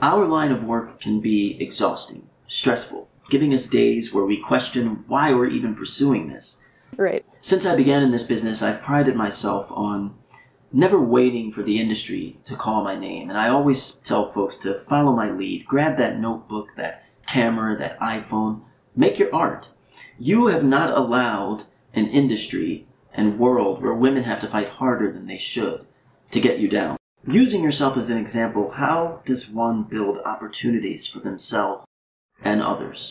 Our 0.00 0.24
line 0.24 0.52
of 0.52 0.62
work 0.62 1.00
can 1.00 1.20
be 1.20 1.60
exhausting 1.60 2.30
stressful, 2.50 3.08
giving 3.30 3.54
us 3.54 3.66
days 3.66 4.12
where 4.12 4.26
we 4.26 4.36
question 4.36 5.04
why 5.06 5.32
we're 5.32 5.48
even 5.48 5.74
pursuing 5.74 6.28
this. 6.28 6.58
Right. 6.96 7.24
Since 7.40 7.64
I 7.64 7.76
began 7.76 8.02
in 8.02 8.10
this 8.10 8.24
business, 8.24 8.62
I've 8.62 8.82
prided 8.82 9.16
myself 9.16 9.68
on 9.70 10.14
never 10.72 11.00
waiting 11.00 11.52
for 11.52 11.62
the 11.62 11.80
industry 11.80 12.38
to 12.44 12.56
call 12.56 12.84
my 12.84 12.96
name. 12.96 13.30
And 13.30 13.38
I 13.38 13.48
always 13.48 13.92
tell 14.04 14.32
folks 14.32 14.58
to 14.58 14.82
follow 14.88 15.12
my 15.12 15.30
lead, 15.30 15.64
grab 15.66 15.96
that 15.98 16.18
notebook, 16.18 16.68
that 16.76 17.04
camera, 17.26 17.78
that 17.78 17.98
iPhone, 18.00 18.62
make 18.94 19.18
your 19.18 19.34
art. 19.34 19.68
You 20.18 20.48
have 20.48 20.64
not 20.64 20.90
allowed 20.96 21.64
an 21.94 22.08
industry 22.08 22.86
and 23.14 23.38
world 23.38 23.82
where 23.82 23.94
women 23.94 24.24
have 24.24 24.40
to 24.40 24.48
fight 24.48 24.68
harder 24.68 25.10
than 25.10 25.26
they 25.26 25.38
should 25.38 25.86
to 26.30 26.40
get 26.40 26.58
you 26.58 26.68
down. 26.68 26.96
Using 27.26 27.62
yourself 27.62 27.96
as 27.96 28.08
an 28.08 28.16
example, 28.16 28.72
how 28.72 29.20
does 29.26 29.50
one 29.50 29.82
build 29.84 30.18
opportunities 30.18 31.06
for 31.06 31.20
themselves 31.20 31.84
and 32.44 32.62
others? 32.62 33.10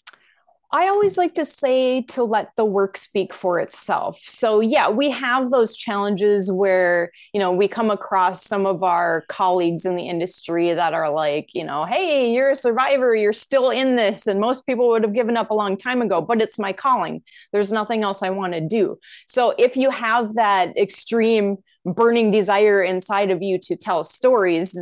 I 0.71 0.87
always 0.87 1.17
like 1.17 1.33
to 1.35 1.45
say 1.45 2.03
to 2.09 2.23
let 2.23 2.51
the 2.55 2.63
work 2.63 2.95
speak 2.95 3.33
for 3.33 3.59
itself. 3.59 4.21
So, 4.27 4.59
yeah, 4.59 4.87
we 4.87 5.09
have 5.09 5.49
those 5.49 5.75
challenges 5.75 6.51
where, 6.51 7.11
you 7.33 7.39
know, 7.39 7.51
we 7.51 7.67
come 7.67 7.89
across 7.89 8.43
some 8.43 8.67
of 8.67 8.83
our 8.83 9.25
colleagues 9.29 9.87
in 9.87 9.95
the 9.95 10.07
industry 10.07 10.71
that 10.71 10.93
are 10.93 11.09
like, 11.09 11.55
you 11.55 11.63
know, 11.63 11.85
hey, 11.85 12.31
you're 12.31 12.51
a 12.51 12.55
survivor, 12.55 13.15
you're 13.15 13.33
still 13.33 13.71
in 13.71 13.95
this. 13.95 14.27
And 14.27 14.39
most 14.39 14.63
people 14.67 14.89
would 14.89 15.01
have 15.01 15.13
given 15.13 15.37
up 15.37 15.49
a 15.49 15.55
long 15.55 15.75
time 15.75 16.03
ago, 16.03 16.21
but 16.21 16.39
it's 16.39 16.59
my 16.59 16.71
calling. 16.71 17.23
There's 17.51 17.71
nothing 17.71 18.03
else 18.03 18.21
I 18.21 18.29
want 18.29 18.53
to 18.53 18.61
do. 18.61 18.99
So, 19.27 19.55
if 19.57 19.75
you 19.75 19.89
have 19.89 20.33
that 20.33 20.77
extreme 20.77 21.57
burning 21.85 22.31
desire 22.31 22.83
inside 22.83 23.31
of 23.31 23.41
you 23.41 23.57
to 23.57 23.75
tell 23.75 24.03
stories, 24.03 24.77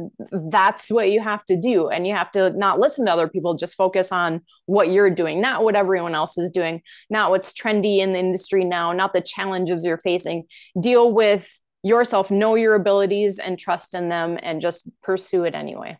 that's 0.51 0.89
what 0.89 1.11
you 1.11 1.21
have 1.21 1.45
to 1.45 1.55
do. 1.55 1.89
And 1.89 2.07
you 2.07 2.15
have 2.15 2.31
to 2.31 2.49
not 2.51 2.79
listen 2.79 3.05
to 3.05 3.13
other 3.13 3.27
people, 3.27 3.53
just 3.53 3.75
focus 3.75 4.11
on 4.11 4.41
what 4.65 4.91
you're 4.91 5.09
doing, 5.09 5.39
not 5.39 5.63
what 5.63 5.75
everyone 5.75 6.15
else 6.15 6.37
is 6.37 6.49
doing, 6.49 6.81
not 7.09 7.29
what's 7.29 7.53
trendy 7.53 7.99
in 7.99 8.13
the 8.13 8.19
industry 8.19 8.65
now, 8.65 8.91
not 8.93 9.13
the 9.13 9.21
challenges 9.21 9.83
you're 9.83 9.99
facing. 9.99 10.45
Deal 10.79 11.13
with 11.13 11.49
yourself, 11.83 12.31
know 12.31 12.55
your 12.55 12.75
abilities 12.75 13.39
and 13.39 13.59
trust 13.59 13.93
in 13.93 14.09
them, 14.09 14.37
and 14.41 14.61
just 14.61 14.89
pursue 15.03 15.43
it 15.43 15.55
anyway. 15.55 15.97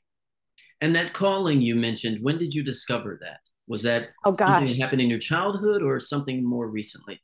And 0.81 0.95
that 0.95 1.13
calling 1.13 1.61
you 1.61 1.75
mentioned, 1.75 2.19
when 2.21 2.37
did 2.37 2.53
you 2.53 2.63
discover 2.63 3.17
that? 3.21 3.39
Was 3.67 3.83
that 3.83 4.09
oh 4.25 4.31
gosh, 4.31 4.77
happened 4.77 5.01
in 5.01 5.09
your 5.09 5.19
childhood 5.19 5.83
or 5.83 5.99
something 5.99 6.43
more 6.43 6.67
recently? 6.67 7.19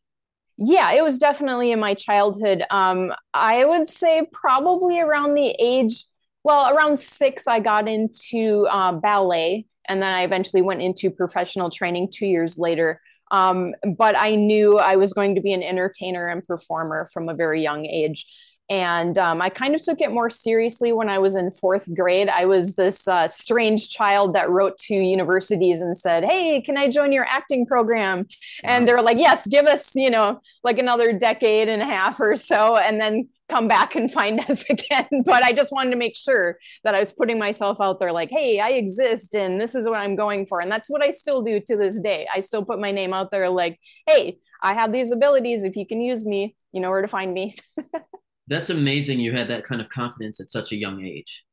Yeah 0.58 0.92
it 0.92 1.04
was 1.04 1.18
definitely 1.18 1.72
in 1.72 1.80
my 1.80 1.94
childhood. 1.94 2.64
Um, 2.70 3.14
i 3.34 3.66
would 3.66 3.88
say 3.88 4.28
probably 4.32 5.00
around 5.00 5.34
the 5.34 5.56
age 5.60 6.06
well 6.44 6.76
around 6.76 6.98
six 7.00 7.48
i 7.48 7.60
got 7.60 7.88
into 7.88 8.68
uh, 8.70 8.92
ballet 8.92 9.66
and 9.88 10.02
then 10.02 10.14
i 10.14 10.24
eventually 10.24 10.62
went 10.62 10.82
into 10.82 11.10
professional 11.10 11.70
training 11.70 12.10
two 12.12 12.28
years 12.28 12.58
later. 12.58 13.02
Um, 13.32 13.74
but 13.98 14.16
i 14.18 14.36
knew 14.36 14.78
i 14.78 14.96
was 14.96 15.14
going 15.14 15.36
to 15.36 15.42
be 15.42 15.54
an 15.54 15.64
entertainer 15.64 16.28
and 16.28 16.46
performer 16.46 17.10
from 17.12 17.30
a 17.30 17.34
very 17.34 17.62
young 17.62 17.86
age 17.86 18.28
and 18.70 19.18
um, 19.18 19.42
I 19.42 19.50
kind 19.50 19.76
of 19.76 19.82
took 19.82 20.00
it 20.00 20.12
more 20.12 20.30
seriously 20.30 20.94
when 20.94 21.10
I 21.10 21.20
was 21.20 21.36
in 21.36 21.52
fourth 21.52 21.94
grade. 21.94 22.30
I 22.30 22.46
was 22.46 22.76
this 22.76 23.08
uh, 23.08 23.28
strange 23.28 23.90
child 23.90 24.34
that 24.36 24.50
wrote 24.50 24.78
to 24.80 24.96
universities 24.96 25.82
and 25.82 25.98
said, 25.98 26.24
Hey, 26.24 26.62
can 26.62 26.78
I 26.78 26.90
join 26.90 27.12
your 27.12 27.26
acting 27.26 27.66
program? 27.66 28.26
And 28.64 28.88
they 28.88 28.94
were 28.94 29.02
like, 29.02 29.18
Yes, 29.18 29.48
give 29.48 29.66
us, 29.66 29.94
you 29.96 30.10
know, 30.10 30.40
like 30.64 30.80
another 30.80 31.12
decade 31.12 31.68
and 31.68 31.82
a 31.82 31.86
half 31.86 32.22
or 32.22 32.38
so, 32.38 32.78
and 32.78 33.02
then 33.02 33.28
come 33.50 33.68
back 33.68 33.96
and 33.96 34.10
find 34.10 34.40
us 34.50 34.64
again. 34.70 35.08
But 35.26 35.44
I 35.44 35.52
just 35.52 35.74
wanted 35.74 35.92
to 35.92 35.98
make 35.98 36.16
sure 36.16 36.58
that 36.86 36.96
I 36.96 37.00
was 37.00 37.12
putting 37.12 37.38
myself 37.38 37.82
out 37.82 38.00
there 38.00 38.14
like, 38.14 38.30
Hey, 38.30 38.62
I 38.62 38.70
exist 38.70 39.36
and 39.36 39.60
this 39.60 39.76
is 39.76 39.88
what 39.90 40.00
I'm 40.00 40.16
going 40.16 40.46
for. 40.46 40.62
And 40.62 40.72
that's 40.72 40.90
what 40.90 41.04
I 41.04 41.12
still 41.12 41.42
do 41.42 41.60
to 41.60 41.76
this 41.76 42.00
day. 42.00 42.28
I 42.34 42.40
still 42.40 42.64
put 42.64 42.80
my 42.80 42.92
name 42.92 43.14
out 43.14 43.30
there 43.30 43.50
like, 43.50 43.78
Hey, 44.08 44.38
I 44.62 44.74
have 44.74 44.94
these 44.94 45.12
abilities. 45.12 45.66
If 45.66 45.76
you 45.76 45.86
can 45.86 46.00
use 46.00 46.26
me, 46.26 46.56
you 46.72 46.80
know 46.80 46.90
where 46.90 47.02
to 47.02 47.10
find 47.10 47.34
me. 47.34 47.58
that's 48.48 48.70
amazing 48.70 49.20
you 49.20 49.32
had 49.32 49.50
that 49.50 49.64
kind 49.64 49.82
of 49.82 49.90
confidence 49.90 50.40
at 50.40 50.50
such 50.50 50.72
a 50.72 50.76
young 50.76 51.04
age. 51.04 51.44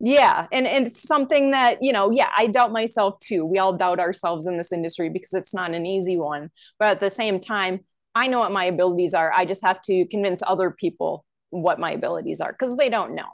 Yeah 0.00 0.46
and 0.50 0.66
and 0.66 0.86
it's 0.86 1.06
something 1.06 1.50
that 1.50 1.82
you 1.82 1.92
know 1.92 2.10
yeah 2.10 2.30
i 2.36 2.46
doubt 2.46 2.72
myself 2.72 3.18
too. 3.20 3.44
We 3.44 3.58
all 3.58 3.74
doubt 3.74 4.00
ourselves 4.00 4.46
in 4.46 4.56
this 4.56 4.72
industry 4.72 5.10
because 5.10 5.34
it's 5.34 5.54
not 5.54 5.74
an 5.74 5.86
easy 5.86 6.16
one. 6.16 6.50
But 6.78 6.92
at 6.92 7.00
the 7.00 7.10
same 7.10 7.40
time 7.40 7.80
i 8.14 8.26
know 8.26 8.38
what 8.38 8.52
my 8.52 8.64
abilities 8.64 9.14
are. 9.14 9.32
I 9.32 9.44
just 9.44 9.64
have 9.64 9.80
to 9.82 10.06
convince 10.06 10.42
other 10.46 10.70
people 10.70 11.24
what 11.50 11.78
my 11.78 11.92
abilities 11.92 12.40
are 12.40 12.52
because 12.52 12.76
they 12.76 12.88
don't 12.88 13.14
know. 13.14 13.28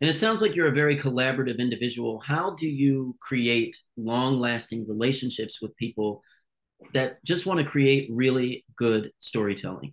And 0.00 0.08
it 0.08 0.16
sounds 0.16 0.40
like 0.40 0.54
you're 0.54 0.68
a 0.68 0.72
very 0.72 0.96
collaborative 0.96 1.58
individual. 1.58 2.20
How 2.20 2.54
do 2.54 2.66
you 2.66 3.16
create 3.20 3.76
long 3.98 4.40
lasting 4.40 4.86
relationships 4.88 5.60
with 5.60 5.76
people 5.76 6.22
that 6.94 7.22
just 7.24 7.44
want 7.44 7.60
to 7.60 7.66
create 7.66 8.08
really 8.10 8.64
good 8.76 9.12
storytelling 9.18 9.92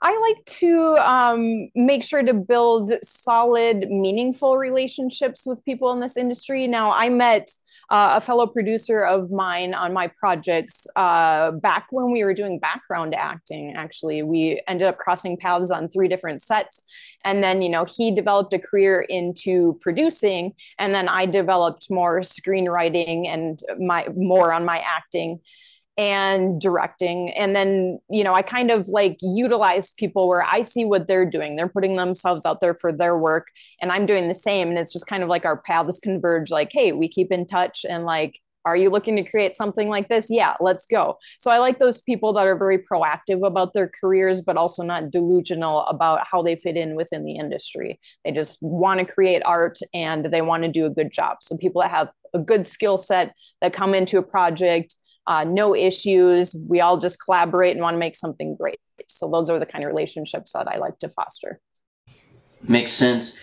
I 0.00 0.16
like 0.18 0.44
to 0.44 0.96
um, 0.98 1.70
make 1.74 2.04
sure 2.04 2.22
to 2.22 2.32
build 2.32 2.92
solid, 3.02 3.90
meaningful 3.90 4.56
relationships 4.56 5.44
with 5.44 5.64
people 5.64 5.90
in 5.92 5.98
this 5.98 6.16
industry. 6.16 6.68
Now, 6.68 6.92
I 6.92 7.08
met 7.08 7.48
uh, 7.90 8.14
a 8.16 8.20
fellow 8.20 8.46
producer 8.46 9.00
of 9.00 9.30
mine 9.30 9.74
on 9.74 9.92
my 9.92 10.06
projects 10.06 10.86
uh, 10.94 11.50
back 11.52 11.86
when 11.90 12.12
we 12.12 12.22
were 12.22 12.34
doing 12.34 12.60
background 12.60 13.14
acting. 13.14 13.74
Actually, 13.74 14.22
we 14.22 14.62
ended 14.68 14.86
up 14.86 14.98
crossing 14.98 15.36
paths 15.36 15.72
on 15.72 15.88
three 15.88 16.06
different 16.06 16.42
sets. 16.42 16.82
And 17.24 17.42
then, 17.42 17.60
you 17.60 17.68
know, 17.68 17.84
he 17.84 18.12
developed 18.12 18.52
a 18.52 18.58
career 18.58 19.00
into 19.00 19.78
producing, 19.80 20.52
and 20.78 20.94
then 20.94 21.08
I 21.08 21.26
developed 21.26 21.90
more 21.90 22.20
screenwriting 22.20 23.26
and 23.26 23.60
my 23.80 24.06
more 24.14 24.52
on 24.52 24.64
my 24.64 24.78
acting 24.78 25.40
and 25.98 26.60
directing. 26.60 27.30
And 27.32 27.54
then 27.54 27.98
you 28.08 28.22
know 28.22 28.32
i 28.32 28.40
kind 28.40 28.70
of 28.70 28.88
like 28.88 29.18
utilize 29.20 29.90
people 29.90 30.28
where 30.28 30.44
i 30.44 30.62
see 30.62 30.84
what 30.84 31.08
they're 31.08 31.28
doing. 31.28 31.56
They're 31.56 31.68
putting 31.68 31.96
themselves 31.96 32.46
out 32.46 32.60
there 32.60 32.74
for 32.74 32.92
their 32.92 33.18
work 33.18 33.48
and 33.82 33.90
i'm 33.92 34.06
doing 34.06 34.28
the 34.28 34.34
same. 34.34 34.68
And 34.68 34.78
it's 34.78 34.92
just 34.92 35.08
kind 35.08 35.22
of 35.22 35.28
like 35.28 35.44
our 35.44 35.60
paths 35.60 36.00
converge 36.00 36.50
like 36.50 36.70
hey 36.72 36.92
we 36.92 37.08
keep 37.08 37.32
in 37.32 37.46
touch 37.46 37.84
and 37.86 38.04
like 38.04 38.40
are 38.64 38.76
you 38.76 38.90
looking 38.90 39.16
to 39.16 39.22
create 39.22 39.54
something 39.54 39.88
like 39.88 40.08
this? 40.08 40.28
Yeah 40.30 40.54
let's 40.60 40.86
go. 40.86 41.18
So 41.40 41.50
i 41.50 41.58
like 41.58 41.80
those 41.80 42.00
people 42.00 42.32
that 42.34 42.46
are 42.46 42.56
very 42.56 42.78
proactive 42.78 43.44
about 43.44 43.72
their 43.72 43.90
careers 44.00 44.40
but 44.40 44.56
also 44.56 44.84
not 44.84 45.10
delusional 45.10 45.80
about 45.86 46.24
how 46.24 46.42
they 46.42 46.54
fit 46.54 46.76
in 46.76 46.94
within 46.94 47.24
the 47.24 47.34
industry. 47.36 47.98
They 48.24 48.30
just 48.30 48.58
want 48.62 49.00
to 49.00 49.12
create 49.12 49.42
art 49.44 49.78
and 49.92 50.26
they 50.26 50.42
want 50.42 50.62
to 50.62 50.68
do 50.68 50.86
a 50.86 50.90
good 50.90 51.10
job. 51.10 51.38
So 51.40 51.56
people 51.56 51.82
that 51.82 51.90
have 51.90 52.10
a 52.34 52.38
good 52.38 52.68
skill 52.68 52.98
set 52.98 53.34
that 53.60 53.72
come 53.72 53.94
into 53.94 54.18
a 54.18 54.22
project 54.22 54.94
uh, 55.28 55.44
no 55.44 55.76
issues. 55.76 56.56
We 56.66 56.80
all 56.80 56.96
just 56.96 57.22
collaborate 57.22 57.72
and 57.72 57.82
want 57.82 57.94
to 57.94 57.98
make 57.98 58.16
something 58.16 58.56
great. 58.56 58.80
So 59.06 59.30
those 59.30 59.50
are 59.50 59.58
the 59.58 59.66
kind 59.66 59.84
of 59.84 59.88
relationships 59.88 60.52
that 60.52 60.66
I 60.66 60.78
like 60.78 60.98
to 61.00 61.08
foster. 61.08 61.60
Makes 62.62 62.92
sense. 62.92 63.38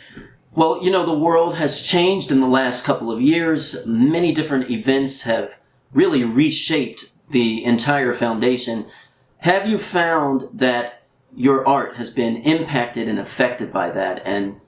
Well, 0.54 0.84
you 0.84 0.90
know, 0.90 1.06
the 1.06 1.14
world 1.14 1.56
has 1.56 1.82
changed 1.82 2.32
in 2.32 2.42
the 2.42 2.48
last 2.48 2.84
couple 2.84 3.12
of 3.12 3.22
years. 3.22 3.86
Many 3.86 4.34
different 4.34 4.70
events 4.72 5.22
have 5.22 5.52
really 5.94 6.24
reshaped 6.24 7.06
the 7.30 7.64
entire 7.64 8.18
foundation. 8.18 8.88
Have 9.40 9.68
you 9.68 9.78
found 9.78 10.50
that 10.54 11.04
your 11.36 11.68
art 11.68 11.98
has 11.98 12.10
been 12.10 12.38
impacted 12.38 13.08
and 13.08 13.20
affected 13.20 13.72
by 13.72 13.92
that? 13.92 14.24
And 14.26 14.60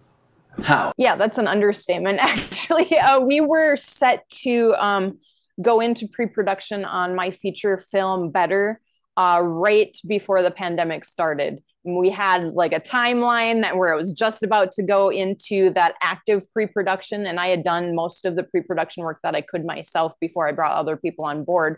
how? 0.62 0.92
Yeah, 0.98 1.16
that's 1.16 1.38
an 1.38 1.48
understatement. 1.48 2.20
Actually, 2.22 2.98
uh, 3.00 3.20
we 3.20 3.42
were 3.42 3.76
set 3.76 4.30
to 4.30 4.76
um, 4.78 5.18
go 5.62 5.80
into 5.80 6.08
pre-production 6.08 6.86
on 6.86 7.16
my 7.16 7.32
feature 7.32 7.78
film 7.78 8.32
better 8.32 8.80
uh, 9.18 9.42
right 9.44 9.98
before 10.08 10.44
the 10.44 10.52
pandemic 10.52 11.04
started. 11.04 11.62
We 11.84 12.12
had 12.12 12.54
like 12.54 12.74
a 12.74 12.80
timeline 12.80 13.64
that 13.64 13.78
where 13.78 13.92
it 13.92 13.98
was 13.98 14.12
just 14.12 14.44
about 14.44 14.72
to 14.74 14.84
go 14.84 15.10
into 15.10 15.72
that 15.72 15.96
active 16.04 16.44
pre-production 16.54 17.26
and 17.26 17.40
i 17.40 17.48
had 17.48 17.64
done 17.64 17.96
most 17.96 18.26
of 18.26 18.36
the 18.36 18.44
pre-production 18.44 19.04
work 19.04 19.20
that 19.24 19.36
i 19.36 19.42
could 19.42 19.66
myself 19.66 20.14
before 20.20 20.48
i 20.48 20.52
brought 20.52 20.76
other 20.76 20.98
people 20.98 21.24
on 21.24 21.46
board 21.46 21.78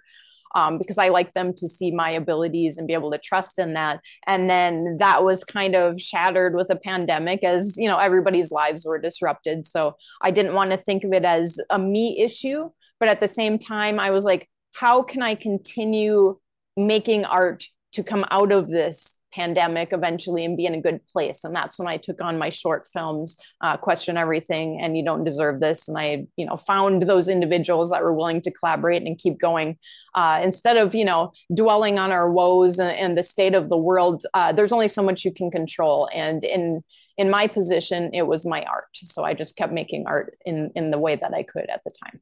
um, 0.56 0.80
because 0.80 0.98
i 0.98 1.10
like 1.10 1.34
them 1.36 1.54
to 1.54 1.68
see 1.68 1.92
my 1.92 2.10
abilities 2.10 2.80
and 2.80 2.88
be 2.88 2.94
able 2.94 3.12
to 3.12 3.20
trust 3.20 3.60
in 3.60 3.74
that. 3.74 4.00
And 4.26 4.50
then 4.50 4.98
that 4.98 5.24
was 5.24 5.44
kind 5.44 5.76
of 5.76 6.02
shattered 6.02 6.56
with 6.56 6.72
a 6.72 6.76
pandemic 6.76 7.44
as 7.44 7.78
you 7.78 7.88
know 7.88 8.00
everybody's 8.00 8.52
lives 8.52 8.86
were 8.86 9.00
disrupted. 9.00 9.68
So 9.68 9.96
i 10.24 10.32
didn't 10.32 10.56
want 10.56 10.72
to 10.72 10.78
think 10.78 11.04
of 11.04 11.14
it 11.14 11.24
as 11.24 11.60
a 11.70 11.78
me 11.78 12.20
issue 12.20 12.72
but 13.00 13.10
at 13.10 13.20
the 13.20 13.28
same 13.28 13.58
time 13.58 14.00
i 14.00 14.10
was 14.10 14.26
like 14.26 14.50
how 14.74 15.02
can 15.02 15.22
i 15.22 15.36
continue 15.36 16.38
making 16.78 17.26
art 17.26 17.66
to 17.92 18.04
come 18.04 18.26
out 18.32 18.52
of 18.52 18.68
this 18.68 19.16
pandemic 19.34 19.94
eventually 19.94 20.44
and 20.44 20.58
be 20.58 20.66
in 20.66 20.74
a 20.74 20.82
good 20.82 21.06
place? 21.06 21.44
And 21.44 21.56
that's 21.56 21.78
when 21.78 21.88
i 21.88 21.98
took 21.98 22.22
on 22.22 22.38
my 22.38 22.50
short 22.50 22.88
films 22.92 23.38
uh, 23.62 23.78
question 23.78 24.18
everything 24.18 24.80
and 24.82 24.98
you 24.98 25.04
don't 25.04 25.24
deserve 25.24 25.60
this. 25.60 25.88
And 25.88 25.98
i 25.98 26.26
you 26.36 26.46
know 26.46 26.58
found 26.58 27.04
those 27.04 27.30
individuals 27.30 27.90
that 27.92 28.04
were 28.04 28.14
willing 28.14 28.42
to 28.42 28.52
collaborate 28.52 29.04
and 29.04 29.18
keep 29.18 29.40
going. 29.40 29.78
Uh, 30.16 30.40
instead 30.44 30.78
of 30.78 30.96
you 30.96 31.06
know 31.06 31.32
dwelling 31.54 32.00
on 32.00 32.12
our 32.12 32.32
woes 32.32 32.80
and, 32.80 32.92
and 32.92 33.18
the 33.18 33.24
state 33.24 33.56
of 33.56 33.70
the 33.70 33.78
world 33.78 34.26
uh, 34.34 34.52
there's 34.52 34.74
only 34.74 34.88
so 34.88 35.04
much 35.04 35.26
you 35.26 35.34
can 35.34 35.52
control. 35.52 36.10
And 36.14 36.44
in 36.44 36.84
in 37.18 37.30
my 37.30 37.48
position 37.48 38.12
it 38.14 38.24
was 38.24 38.46
my 38.46 38.64
art. 38.64 38.90
So 38.94 39.24
i 39.24 39.34
just 39.34 39.56
kept 39.56 39.74
making 39.74 40.06
art 40.08 40.38
in 40.46 40.72
in 40.76 40.92
the 40.92 41.00
way 41.00 41.16
that 41.16 41.34
i 41.34 41.44
could 41.44 41.70
at 41.70 41.82
the 41.84 41.92
time 42.04 42.22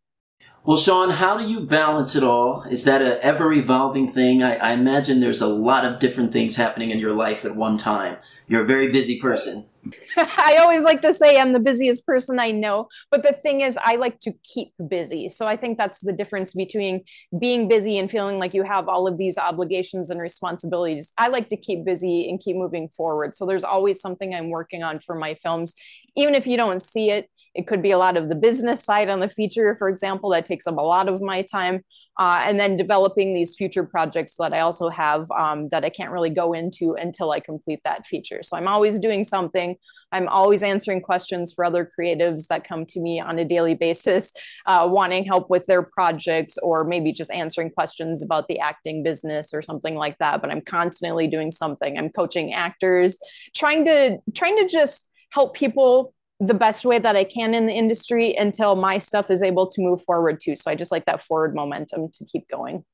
Well, 0.67 0.75
Shaun, 0.75 1.11
how 1.11 1.37
do 1.37 1.47
you 1.47 1.61
balance 1.61 2.13
it 2.13 2.23
all? 2.23 2.63
Is 2.63 2.83
that 2.83 3.01
a 3.01 3.23
ever 3.23 3.53
evolving 3.53 4.11
thing? 4.11 4.43
I, 4.43 4.55
I, 4.57 4.71
imagine 4.73 5.21
there's 5.21 5.41
a 5.41 5.47
lot 5.47 5.85
of 5.85 5.99
different 5.99 6.33
things 6.33 6.57
happening 6.57 6.91
in 6.91 6.99
your 6.99 7.13
life 7.13 7.45
at 7.45 7.55
one 7.55 7.77
time. 7.77 8.17
You're 8.49 8.63
a 8.63 8.67
very 8.67 8.91
busy 8.91 9.17
person. 9.17 9.65
I 10.17 10.57
always 10.59 10.83
like 10.83 11.01
to 11.03 11.13
say 11.13 11.37
I'm 11.37 11.53
the 11.53 11.61
busiest 11.61 12.05
person 12.05 12.37
I 12.37 12.51
know, 12.51 12.89
but 13.11 13.23
the 13.23 13.31
thing 13.31 13.61
is, 13.61 13.77
I 13.81 13.95
like 13.95 14.19
to 14.19 14.33
keep 14.43 14.73
busy. 14.89 15.29
So 15.29 15.47
I 15.47 15.55
think 15.55 15.77
that's 15.77 16.01
the 16.01 16.11
difference 16.11 16.53
between 16.53 17.05
being 17.39 17.69
busy 17.69 17.97
and 17.97 18.11
feeling 18.11 18.37
like 18.37 18.53
you 18.53 18.63
have 18.63 18.89
all 18.89 19.07
of 19.07 19.17
these 19.17 19.37
obligations 19.37 20.09
and 20.09 20.19
responsibilities. 20.19 21.13
I 21.17 21.29
like 21.29 21.47
to 21.47 21.55
keep 21.55 21.85
busy 21.85 22.29
and 22.29 22.41
keep 22.41 22.57
moving 22.57 22.89
forward. 22.89 23.35
So 23.35 23.45
there's 23.45 23.63
always 23.63 24.01
something 24.01 24.35
I'm 24.35 24.49
working 24.49 24.83
on 24.83 24.99
for 24.99 25.15
my 25.15 25.33
films, 25.35 25.75
even 26.17 26.35
if 26.35 26.45
you 26.45 26.57
don't 26.57 26.81
see 26.81 27.09
it 27.09 27.29
it 27.57 27.65
could 27.65 27.81
be 27.81 27.91
a 27.91 27.97
lot 27.97 28.17
of 28.17 28.29
the 28.29 28.35
business 28.35 28.83
side 28.83 29.09
on 29.09 29.19
the 29.19 29.27
feature, 29.27 29.73
for 29.73 29.89
example, 29.89 30.29
that 30.29 30.45
takes 30.45 30.67
up 30.67 30.77
a 30.77 30.81
lot 30.81 31.09
of 31.09 31.21
my 31.21 31.41
time. 31.41 31.83
Uh, 32.19 32.41
and 32.43 32.59
then 32.59 32.77
developing 32.77 33.33
these 33.33 33.55
future 33.55 33.83
projects 33.83 34.35
that 34.37 34.51
I 34.51 34.61
also 34.61 34.89
have 34.89 35.29
um, 35.31 35.67
that 35.69 35.85
I 35.85 35.89
can't 35.89 36.11
really 36.11 36.31
go 36.31 36.53
into 36.53 36.93
until 36.93 37.31
I 37.31 37.39
complete 37.39 37.79
that 37.83 38.07
feature. 38.07 38.41
So 38.41 38.57
I'm 38.57 38.67
always 38.67 38.99
doing 38.99 39.23
something. 39.23 39.75
I'm 40.11 40.27
always 40.27 40.63
answering 40.63 41.01
questions 41.01 41.53
for 41.53 41.63
other 41.63 41.87
creatives 41.87 42.47
that 42.47 42.63
come 42.63 42.85
to 42.87 42.99
me 42.99 43.19
on 43.19 43.37
a 43.37 43.45
daily 43.45 43.75
basis, 43.75 44.31
uh, 44.65 44.87
wanting 44.89 45.25
help 45.25 45.49
with 45.49 45.65
their 45.67 45.83
projects 45.83 46.57
or 46.59 46.83
maybe 46.83 47.11
just 47.11 47.31
answering 47.31 47.69
questions 47.69 48.23
about 48.23 48.47
the 48.47 48.59
acting 48.59 49.03
business 49.03 49.53
or 49.53 49.61
something 49.61 49.95
like 49.95 50.17
that. 50.19 50.41
But 50.41 50.51
I'm 50.51 50.61
constantly 50.61 51.27
doing 51.27 51.51
something. 51.51 51.97
I'm 51.97 52.09
coaching 52.09 52.53
actors, 52.53 53.17
trying 53.55 53.85
to 53.85 54.17
trying 54.33 54.57
to 54.57 54.67
just 54.67 55.07
help 55.31 55.55
people 55.55 56.13
the 56.39 56.53
best 56.53 56.85
way 56.85 56.99
that 56.99 57.15
I 57.15 57.23
can 57.23 57.53
in 57.53 57.65
the 57.65 57.73
industry 57.73 58.35
until 58.35 58.75
my 58.75 58.97
stuff 58.97 59.31
is 59.31 59.41
able 59.41 59.67
to 59.67 59.81
move 59.81 60.01
forward 60.03 60.39
too. 60.39 60.55
So 60.55 60.69
I 60.69 60.75
just 60.75 60.91
like 60.91 61.05
that 61.05 61.21
forward 61.21 61.55
momentum 61.55 62.09
to 62.13 62.25
keep 62.25 62.47
going. 62.47 62.85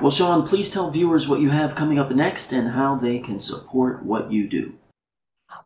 Well, 0.00 0.10
Shaun, 0.10 0.46
please 0.46 0.70
tell 0.70 0.90
viewers 0.90 1.28
what 1.28 1.40
you 1.40 1.50
have 1.50 1.74
coming 1.74 1.98
up 1.98 2.10
next 2.10 2.52
and 2.52 2.70
how 2.70 2.96
they 2.96 3.18
can 3.18 3.40
support 3.40 4.04
what 4.04 4.30
you 4.32 4.48
do. 4.48 4.74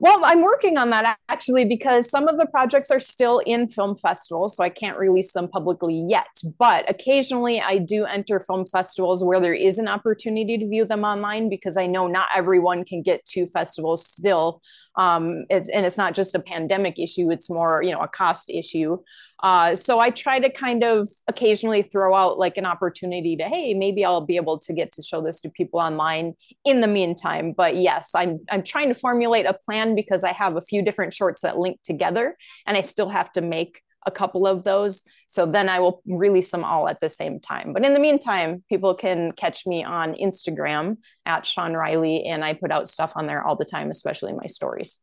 Well, 0.00 0.20
I'm 0.24 0.42
working 0.42 0.78
on 0.78 0.90
that 0.90 1.18
actually 1.28 1.64
because 1.64 2.08
some 2.08 2.28
of 2.28 2.38
the 2.38 2.46
projects 2.46 2.90
are 2.92 3.00
still 3.00 3.40
in 3.40 3.66
film 3.66 3.96
festivals, 3.96 4.54
so 4.54 4.62
I 4.62 4.68
can't 4.68 4.96
release 4.96 5.32
them 5.32 5.48
publicly 5.48 6.04
yet. 6.08 6.28
But 6.58 6.88
occasionally 6.88 7.60
I 7.60 7.78
do 7.78 8.04
enter 8.04 8.38
film 8.38 8.64
festivals 8.66 9.24
where 9.24 9.40
there 9.40 9.54
is 9.54 9.78
an 9.78 9.88
opportunity 9.88 10.56
to 10.56 10.68
view 10.68 10.84
them 10.84 11.02
online 11.02 11.48
because 11.48 11.76
I 11.76 11.86
know 11.86 12.06
not 12.06 12.28
everyone 12.34 12.84
can 12.84 13.02
get 13.02 13.24
to 13.26 13.46
festivals 13.46 14.06
still. 14.06 14.62
Um, 14.94 15.46
it's, 15.50 15.68
and 15.68 15.84
it's 15.84 15.98
not 15.98 16.14
just 16.14 16.34
a 16.34 16.40
pandemic 16.40 16.98
issue, 17.00 17.32
it's 17.32 17.50
more, 17.50 17.82
you 17.82 17.90
know, 17.90 18.00
a 18.00 18.08
cost 18.08 18.50
issue. 18.50 18.98
Uh, 19.40 19.74
so 19.74 20.00
I 20.00 20.10
try 20.10 20.40
to 20.40 20.50
kind 20.50 20.82
of 20.82 21.08
occasionally 21.28 21.82
throw 21.82 22.14
out 22.14 22.38
like 22.38 22.56
an 22.56 22.66
opportunity 22.66 23.36
to, 23.36 23.44
hey, 23.44 23.72
maybe 23.74 24.04
I'll 24.04 24.20
be 24.20 24.36
able 24.36 24.58
to 24.58 24.72
get 24.72 24.92
to 24.92 25.02
show 25.02 25.22
this 25.22 25.40
to 25.42 25.50
people 25.50 25.78
online 25.78 26.34
in 26.64 26.80
the 26.80 26.88
meantime. 26.88 27.52
But 27.52 27.76
yes, 27.76 28.14
I'm 28.14 28.40
I'm 28.50 28.62
trying 28.62 28.88
to 28.88 28.94
formulate 28.94 29.46
a 29.46 29.54
plan 29.54 29.94
because 29.94 30.24
I 30.24 30.32
have 30.32 30.56
a 30.56 30.60
few 30.60 30.82
different 30.82 31.14
shorts 31.14 31.42
that 31.42 31.58
link 31.58 31.80
together, 31.82 32.36
and 32.66 32.76
I 32.76 32.80
still 32.80 33.08
have 33.08 33.30
to 33.32 33.40
make 33.40 33.82
a 34.06 34.10
couple 34.10 34.46
of 34.46 34.64
those. 34.64 35.02
So 35.28 35.44
then 35.44 35.68
I 35.68 35.80
will 35.80 36.02
release 36.06 36.50
them 36.50 36.64
all 36.64 36.88
at 36.88 37.00
the 37.00 37.08
same 37.08 37.40
time. 37.40 37.72
But 37.72 37.84
in 37.84 37.94
the 37.94 38.00
meantime, 38.00 38.64
people 38.68 38.94
can 38.94 39.32
catch 39.32 39.66
me 39.66 39.84
on 39.84 40.14
Instagram 40.14 40.96
at 41.26 41.46
Shaun 41.46 41.72
Rylee, 41.72 42.26
and 42.26 42.44
I 42.44 42.54
put 42.54 42.72
out 42.72 42.88
stuff 42.88 43.12
on 43.14 43.26
there 43.26 43.44
all 43.44 43.56
the 43.56 43.64
time, 43.64 43.90
especially 43.90 44.32
my 44.32 44.46
stories. 44.46 44.98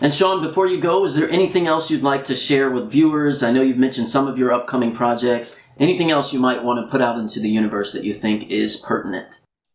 And 0.00 0.12
Shaun, 0.12 0.42
before 0.42 0.66
you 0.66 0.80
go, 0.80 1.04
is 1.04 1.14
there 1.14 1.30
anything 1.30 1.66
else 1.66 1.90
you'd 1.90 2.02
like 2.02 2.24
to 2.24 2.36
share 2.36 2.70
with 2.70 2.90
viewers? 2.90 3.42
I 3.42 3.52
know 3.52 3.62
you've 3.62 3.78
mentioned 3.78 4.08
some 4.08 4.26
of 4.26 4.38
your 4.38 4.52
upcoming 4.52 4.94
projects. 4.94 5.56
Anything 5.78 6.10
else 6.10 6.32
you 6.32 6.38
might 6.38 6.62
want 6.62 6.84
to 6.84 6.90
put 6.90 7.00
out 7.00 7.18
into 7.18 7.40
the 7.40 7.48
universe 7.48 7.92
that 7.92 8.04
you 8.04 8.14
think 8.14 8.50
is 8.50 8.76
pertinent? 8.76 9.28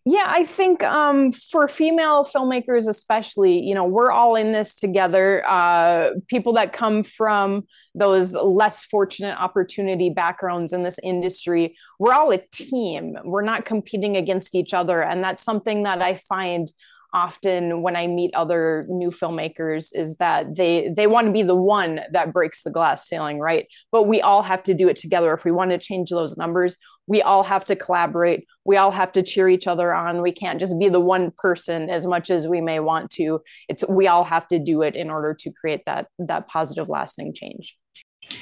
Yeah, 0.09 0.27
I 0.27 0.45
think 0.45 0.83
um, 0.83 1.33
for 1.33 1.67
female 1.67 2.23
filmmakers, 2.23 2.87
especially, 2.87 3.59
you 3.59 3.75
know, 3.75 3.83
we're 3.83 4.09
all 4.09 4.37
in 4.37 4.53
this 4.53 4.73
together. 4.73 5.43
Uh, 5.45 6.11
people 6.27 6.53
that 6.53 6.71
come 6.71 7.03
from 7.03 7.67
those 7.93 8.33
less 8.33 8.85
fortunate 8.85 9.37
opportunity 9.37 10.09
backgrounds 10.09 10.71
in 10.71 10.83
this 10.83 10.97
industry, 11.03 11.75
we're 11.99 12.13
all 12.13 12.31
a 12.31 12.37
team. 12.53 13.17
We're 13.25 13.41
not 13.41 13.65
competing 13.65 14.15
against 14.15 14.55
each 14.55 14.73
other. 14.73 15.03
And 15.03 15.21
that's 15.21 15.43
something 15.43 15.83
that 15.83 16.01
I 16.01 16.15
find 16.15 16.71
often 17.17 17.81
when 17.81 17.95
I 17.95 18.05
meet 18.05 18.31
other 18.35 18.85
new 18.87 19.09
filmmakers 19.09 19.89
is 19.93 20.15
that 20.17 20.55
they 20.55 20.89
they 20.95 21.07
want 21.07 21.25
to 21.25 21.33
be 21.33 21.41
the 21.41 21.55
one 21.55 22.01
that 22.11 22.31
breaks 22.31 22.61
the 22.61 22.69
glass 22.69 23.07
ceiling, 23.07 23.39
right? 23.39 23.65
But 23.91 24.03
we 24.03 24.21
all 24.21 24.43
have 24.43 24.61
to 24.63 24.75
do 24.75 24.87
it 24.87 24.97
together. 24.97 25.33
If 25.33 25.43
we 25.43 25.51
want 25.51 25.71
to 25.71 25.79
change 25.79 26.11
those 26.11 26.37
numbers, 26.37 26.77
we 27.07 27.23
all 27.23 27.43
have 27.43 27.65
to 27.65 27.75
collaborate. 27.75 28.45
We 28.65 28.77
all 28.77 28.91
have 28.91 29.11
to 29.13 29.23
cheer 29.23 29.49
each 29.49 29.65
other 29.65 29.93
on. 29.93 30.21
We 30.21 30.31
can't 30.31 30.59
just 30.59 30.77
be 30.77 30.89
the 30.89 30.99
one 30.99 31.31
person 31.37 31.89
as 31.89 32.05
much 32.05 32.29
as 32.29 32.47
we 32.47 32.61
may 32.61 32.79
want 32.79 33.09
to. 33.11 33.41
It's 33.67 33.83
we 33.89 34.07
all 34.07 34.23
have 34.23 34.47
to 34.49 34.59
do 34.59 34.83
it 34.83 34.95
in 34.95 35.09
order 35.09 35.33
to 35.33 35.51
create 35.51 35.81
that 35.87 36.07
that 36.19 36.47
positive 36.47 36.87
lasting 36.87 37.33
change. 37.33 37.75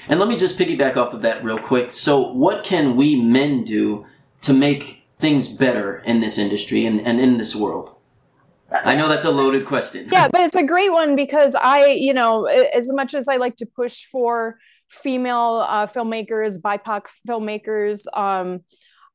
And 0.10 0.20
let 0.20 0.28
me 0.28 0.36
just 0.36 0.60
piggyback 0.60 0.98
off 0.98 1.14
of 1.14 1.22
that 1.22 1.44
real 1.46 1.60
quick. 1.60 1.92
So 1.92 2.32
what 2.34 2.66
can 2.66 2.98
we 2.98 3.16
men 3.16 3.64
do 3.64 4.06
to 4.42 4.54
make 4.54 5.04
things 5.18 5.48
better 5.48 6.00
in 6.00 6.20
this 6.20 6.38
industry 6.38 6.86
and, 6.86 7.00
and 7.00 7.22
in 7.22 7.38
this 7.38 7.56
world? 7.56 7.95
I 8.72 8.96
know 8.96 9.08
that's 9.08 9.26
a 9.26 9.32
loaded 9.32 9.66
question. 9.66 10.08
yeah, 10.12 10.28
but 10.28 10.42
it's 10.42 10.56
a 10.56 10.64
great 10.64 10.92
one 10.92 11.16
because 11.16 11.56
I, 11.56 11.88
you 11.88 12.14
know, 12.14 12.46
as 12.46 12.92
much 12.92 13.14
as 13.14 13.28
I 13.28 13.36
like 13.36 13.58
to 13.58 13.66
push 13.66 14.06
for 14.06 14.58
female 14.90 15.66
uh, 15.68 15.86
filmmakers, 15.86 16.60
BIPOC 16.60 17.04
filmmakers, 17.28 18.06
um, 18.18 18.62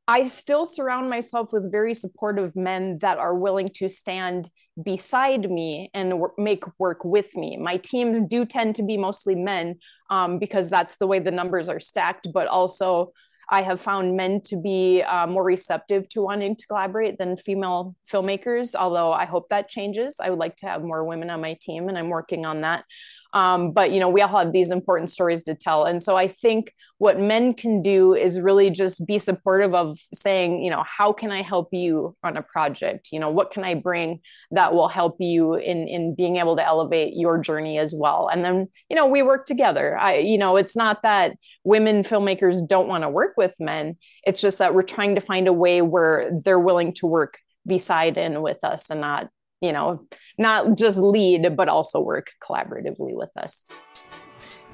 I 0.07 0.27
still 0.27 0.67
surround 0.67 1.09
myself 1.09 1.53
with 1.53 1.71
very 1.71 1.95
supportive 1.95 2.57
men 2.57 2.99
that 2.99 3.19
are 3.19 3.35
willing 3.35 3.69
to 3.75 3.89
stand 3.89 4.51
beside 4.83 5.51
me 5.51 5.91
and 5.95 6.11
w- 6.11 6.33
make 6.37 6.65
work 6.79 7.05
with 7.05 7.37
me. 7.37 7.57
My 7.57 7.77
teams 7.77 8.21
do 8.21 8.45
tend 8.45 8.75
to 8.77 8.83
be 8.83 8.97
mostly 8.97 9.35
men 9.35 9.77
um, 10.11 10.39
because 10.39 10.71
that's 10.71 10.97
the 10.97 11.07
way 11.07 11.19
the 11.21 11.31
numbers 11.31 11.69
are 11.69 11.81
stacked, 11.81 12.29
but 12.33 12.49
also 12.49 13.13
I 13.51 13.63
have 13.63 13.81
found 13.81 14.17
men 14.17 14.41
to 14.43 14.57
be 14.57 15.03
uh, 15.03 15.27
more 15.27 15.43
receptive 15.43 16.09
to 16.11 16.23
wanting 16.23 16.55
to 16.55 16.67
collaborate 16.67 17.19
than 17.19 17.37
female 17.37 17.97
filmmakers, 18.11 18.77
although 18.77 19.13
I 19.13 19.25
hope 19.25 19.49
that 19.49 19.69
changes. 19.69 20.21
I 20.21 20.31
would 20.31 20.39
like 20.39 20.57
to 20.57 20.67
have 20.67 20.85
more 20.85 21.05
women 21.05 21.31
on 21.31 21.41
my 21.41 21.59
team, 21.61 21.89
and 21.89 21.99
I'm 21.99 22.11
working 22.11 22.47
on 22.47 22.61
that. 22.61 22.85
Um, 23.33 23.73
but 23.73 23.93
you 23.93 24.01
know, 24.01 24.09
we 24.09 24.23
all 24.23 24.29
have 24.29 24.53
these 24.53 24.71
important 24.71 25.11
stories 25.11 25.43
to 25.45 25.55
tell, 25.55 25.85
and 25.85 26.03
so 26.03 26.17
I 26.17 26.29
think 26.29 26.73
what 26.99 27.19
men 27.19 27.55
can 27.55 27.81
do 27.81 28.15
is 28.15 28.39
really 28.39 28.69
just 28.69 29.07
be 29.07 29.19
supportive 29.19 29.75
of 29.75 29.99
saying, 30.13 30.63
you 30.63 30.71
know, 30.71 30.85
how 30.87 31.15
can 31.15 31.31
I 31.31 31.41
help 31.41 31.69
you 31.73 32.15
on 32.23 32.37
a 32.37 32.43
project? 32.43 33.09
You 33.11 33.21
know, 33.21 33.31
what 33.31 33.51
can 33.51 33.65
I 33.65 33.75
bring 33.75 34.21
that 34.51 34.75
will 34.75 34.89
help 34.89 35.17
you 35.19 35.55
in 35.55 35.89
in 35.89 36.15
being 36.15 36.37
able 36.37 36.57
to 36.57 36.67
elevate 36.67 37.15
your 37.15 37.39
journey 37.39 37.79
as 37.79 37.95
well? 37.97 38.29
And 38.31 38.45
then 38.45 38.69
you 38.89 38.97
know, 38.97 39.07
we 39.07 39.23
work 39.23 39.47
together. 39.47 39.97
I, 39.97 40.17
you 40.17 40.39
know, 40.39 40.57
it's 40.57 40.77
not 40.77 41.03
that 41.03 41.37
women 41.65 42.03
filmmakers 42.03 42.67
don't 42.67 42.89
want 42.89 43.05
to 43.05 43.09
work 43.09 43.35
with 43.37 43.55
men. 43.59 43.97
It's 44.25 44.41
just 44.41 44.59
that 44.59 44.75
we're 44.75 44.83
trying 44.83 45.15
to 45.15 45.21
find 45.21 45.49
a 45.49 45.53
way 45.53 45.83
where 45.83 46.31
they're 46.45 46.61
willing 46.61 46.93
to 46.95 47.07
work 47.07 47.39
beside 47.67 48.19
and 48.19 48.43
with 48.43 48.65
us 48.65 48.91
and 48.91 49.01
not 49.01 49.31
you 49.61 49.73
know, 49.73 50.07
not 50.39 50.77
just 50.77 50.99
lead, 50.99 51.57
but 51.57 51.69
also 51.69 52.01
work 52.01 52.31
collaboratively 52.43 53.15
with 53.15 53.31
us. 53.37 53.65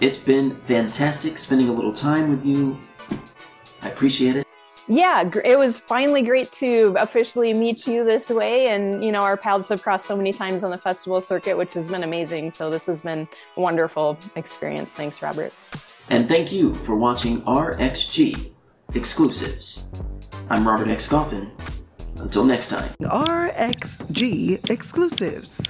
It's 0.00 0.18
been 0.18 0.56
fantastic 0.62 1.38
spending 1.38 1.68
a 1.68 1.72
little 1.72 1.92
time 1.92 2.30
with 2.30 2.44
you. 2.44 2.78
I 3.82 3.88
appreciate 3.88 4.36
it. 4.36 4.46
Yeah, 4.88 5.28
it 5.44 5.58
was 5.58 5.80
finally 5.80 6.22
great 6.22 6.52
to 6.52 6.94
officially 7.00 7.52
meet 7.52 7.88
you 7.88 8.04
this 8.04 8.30
way. 8.30 8.68
And, 8.68 9.04
you 9.04 9.10
know, 9.10 9.22
our 9.22 9.36
paths 9.36 9.68
have 9.70 9.82
crossed 9.82 10.06
so 10.06 10.16
many 10.16 10.32
times 10.32 10.62
on 10.62 10.70
the 10.70 10.78
festival 10.78 11.20
circuit, 11.20 11.56
which 11.56 11.74
has 11.74 11.88
been 11.88 12.04
amazing. 12.04 12.50
So 12.50 12.70
this 12.70 12.86
has 12.86 13.00
been 13.00 13.26
a 13.56 13.60
wonderful 13.60 14.16
experience. 14.36 14.94
Thanks, 14.94 15.22
Robert. 15.22 15.52
And 16.08 16.28
thank 16.28 16.52
you 16.52 16.72
for 16.72 16.94
watching 16.94 17.42
RXG 17.42 18.52
Exclusives. 18.94 19.86
I'm 20.50 20.66
Robert 20.66 20.88
X. 20.88 21.08
Golphin. 21.08 21.50
Until 22.18 22.44
next 22.44 22.68
time. 22.68 22.88
RXG 23.00 24.70
exclusives. 24.70 25.60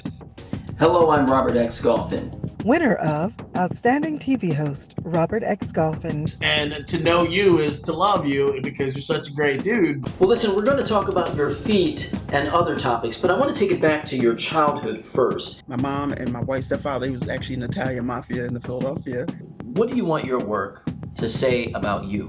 Hello, 0.79 1.11
I'm 1.11 1.27
Robert 1.31 1.57
X. 1.57 1.81
Golphin. 1.81 2.33
Winner 2.65 2.97
of 2.97 3.33
Outstanding 3.57 4.19
TV 4.19 4.53
Host, 4.53 4.95
Robert 5.03 5.43
X. 5.43 5.73
Golphin. 5.73 6.37
And 6.43 6.87
to 6.89 6.99
know 6.99 7.23
you 7.23 7.61
is 7.61 7.81
to 7.83 7.93
love 7.93 8.27
you 8.27 8.61
because 8.63 8.95
you're 8.95 9.03
such 9.03 9.29
a 9.29 9.33
great 9.33 9.63
dude. 9.63 10.07
Well, 10.19 10.29
listen, 10.29 10.55
we're 10.55 10.65
going 10.65 10.77
to 10.77 10.85
talk 10.85 11.09
about 11.09 11.35
your 11.35 11.53
feet 11.53 12.13
and 12.31 12.49
other 12.49 12.77
topics, 12.77 13.21
but 13.21 13.31
I 13.31 13.39
want 13.39 13.55
to 13.55 13.59
take 13.59 13.71
it 13.71 13.81
back 13.81 14.05
to 14.07 14.17
your 14.17 14.35
childhood 14.35 15.05
first. 15.05 15.67
My 15.69 15.77
mom 15.77 16.13
and 16.13 16.33
my 16.33 16.41
white 16.41 16.65
stepfather, 16.65 17.07
he 17.07 17.13
was 17.13 17.29
actually 17.29 17.57
an 17.57 17.63
Italian 17.63 18.05
mafia 18.05 18.45
in 18.45 18.53
the 18.53 18.61
Philadelphia. 18.61 19.27
What 19.63 19.89
do 19.89 19.97
you 19.97 20.05
want 20.05 20.25
your 20.25 20.41
work 20.41 20.89
to 21.15 21.29
say 21.29 21.73
about 21.73 22.07
you? 22.07 22.29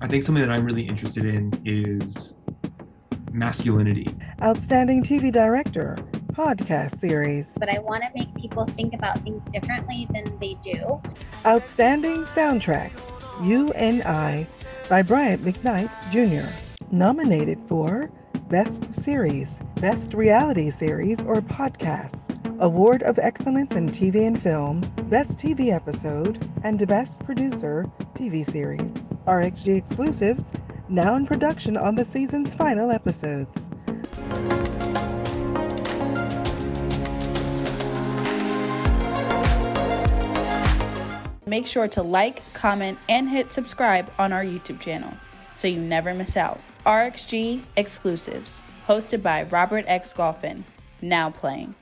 I 0.00 0.08
think 0.08 0.22
something 0.24 0.42
that 0.46 0.50
I'm 0.50 0.64
really 0.64 0.86
interested 0.86 1.24
in 1.24 1.52
is 1.64 2.34
masculinity. 3.32 4.06
Outstanding 4.42 5.02
TV 5.02 5.32
Director, 5.32 5.96
podcast 6.32 7.00
series. 7.00 7.50
But 7.58 7.68
I 7.68 7.78
want 7.78 8.02
to 8.02 8.10
make 8.14 8.34
people 8.34 8.64
think 8.66 8.94
about 8.94 9.18
things 9.20 9.44
differently 9.46 10.06
than 10.12 10.24
they 10.38 10.54
do. 10.62 11.00
Outstanding 11.46 12.24
Soundtrack, 12.24 12.92
You 13.42 13.72
and 13.72 14.02
I 14.02 14.46
by 14.88 15.02
Bryant 15.02 15.42
McKnight 15.42 15.90
Jr. 16.10 16.48
Nominated 16.90 17.58
for 17.68 18.10
Best 18.48 18.92
Series, 18.94 19.60
Best 19.76 20.12
Reality 20.14 20.70
Series 20.70 21.20
or 21.24 21.36
Podcast, 21.36 22.38
Award 22.60 23.02
of 23.02 23.18
Excellence 23.18 23.72
in 23.72 23.88
TV 23.88 24.26
and 24.26 24.40
Film, 24.40 24.80
Best 25.08 25.38
TV 25.38 25.70
Episode, 25.70 26.50
and 26.62 26.86
Best 26.86 27.24
Producer 27.24 27.86
TV 28.14 28.44
Series. 28.44 28.92
RXG 29.26 29.76
exclusives 29.76 30.44
now 30.88 31.14
in 31.16 31.26
production 31.26 31.76
on 31.76 31.94
the 31.94 32.04
season's 32.04 32.54
final 32.54 32.90
episodes. 32.90 33.70
Make 41.46 41.66
sure 41.66 41.88
to 41.88 42.02
like, 42.02 42.42
comment, 42.54 42.98
and 43.08 43.28
hit 43.28 43.52
subscribe 43.52 44.10
on 44.18 44.32
our 44.32 44.42
YouTube 44.42 44.80
channel 44.80 45.12
so 45.54 45.68
you 45.68 45.78
never 45.78 46.14
miss 46.14 46.36
out. 46.36 46.60
RXG 46.86 47.62
Exclusives, 47.76 48.60
hosted 48.88 49.22
by 49.22 49.44
Robert 49.44 49.84
X. 49.86 50.12
Golphin, 50.12 50.62
now 51.00 51.30
playing. 51.30 51.74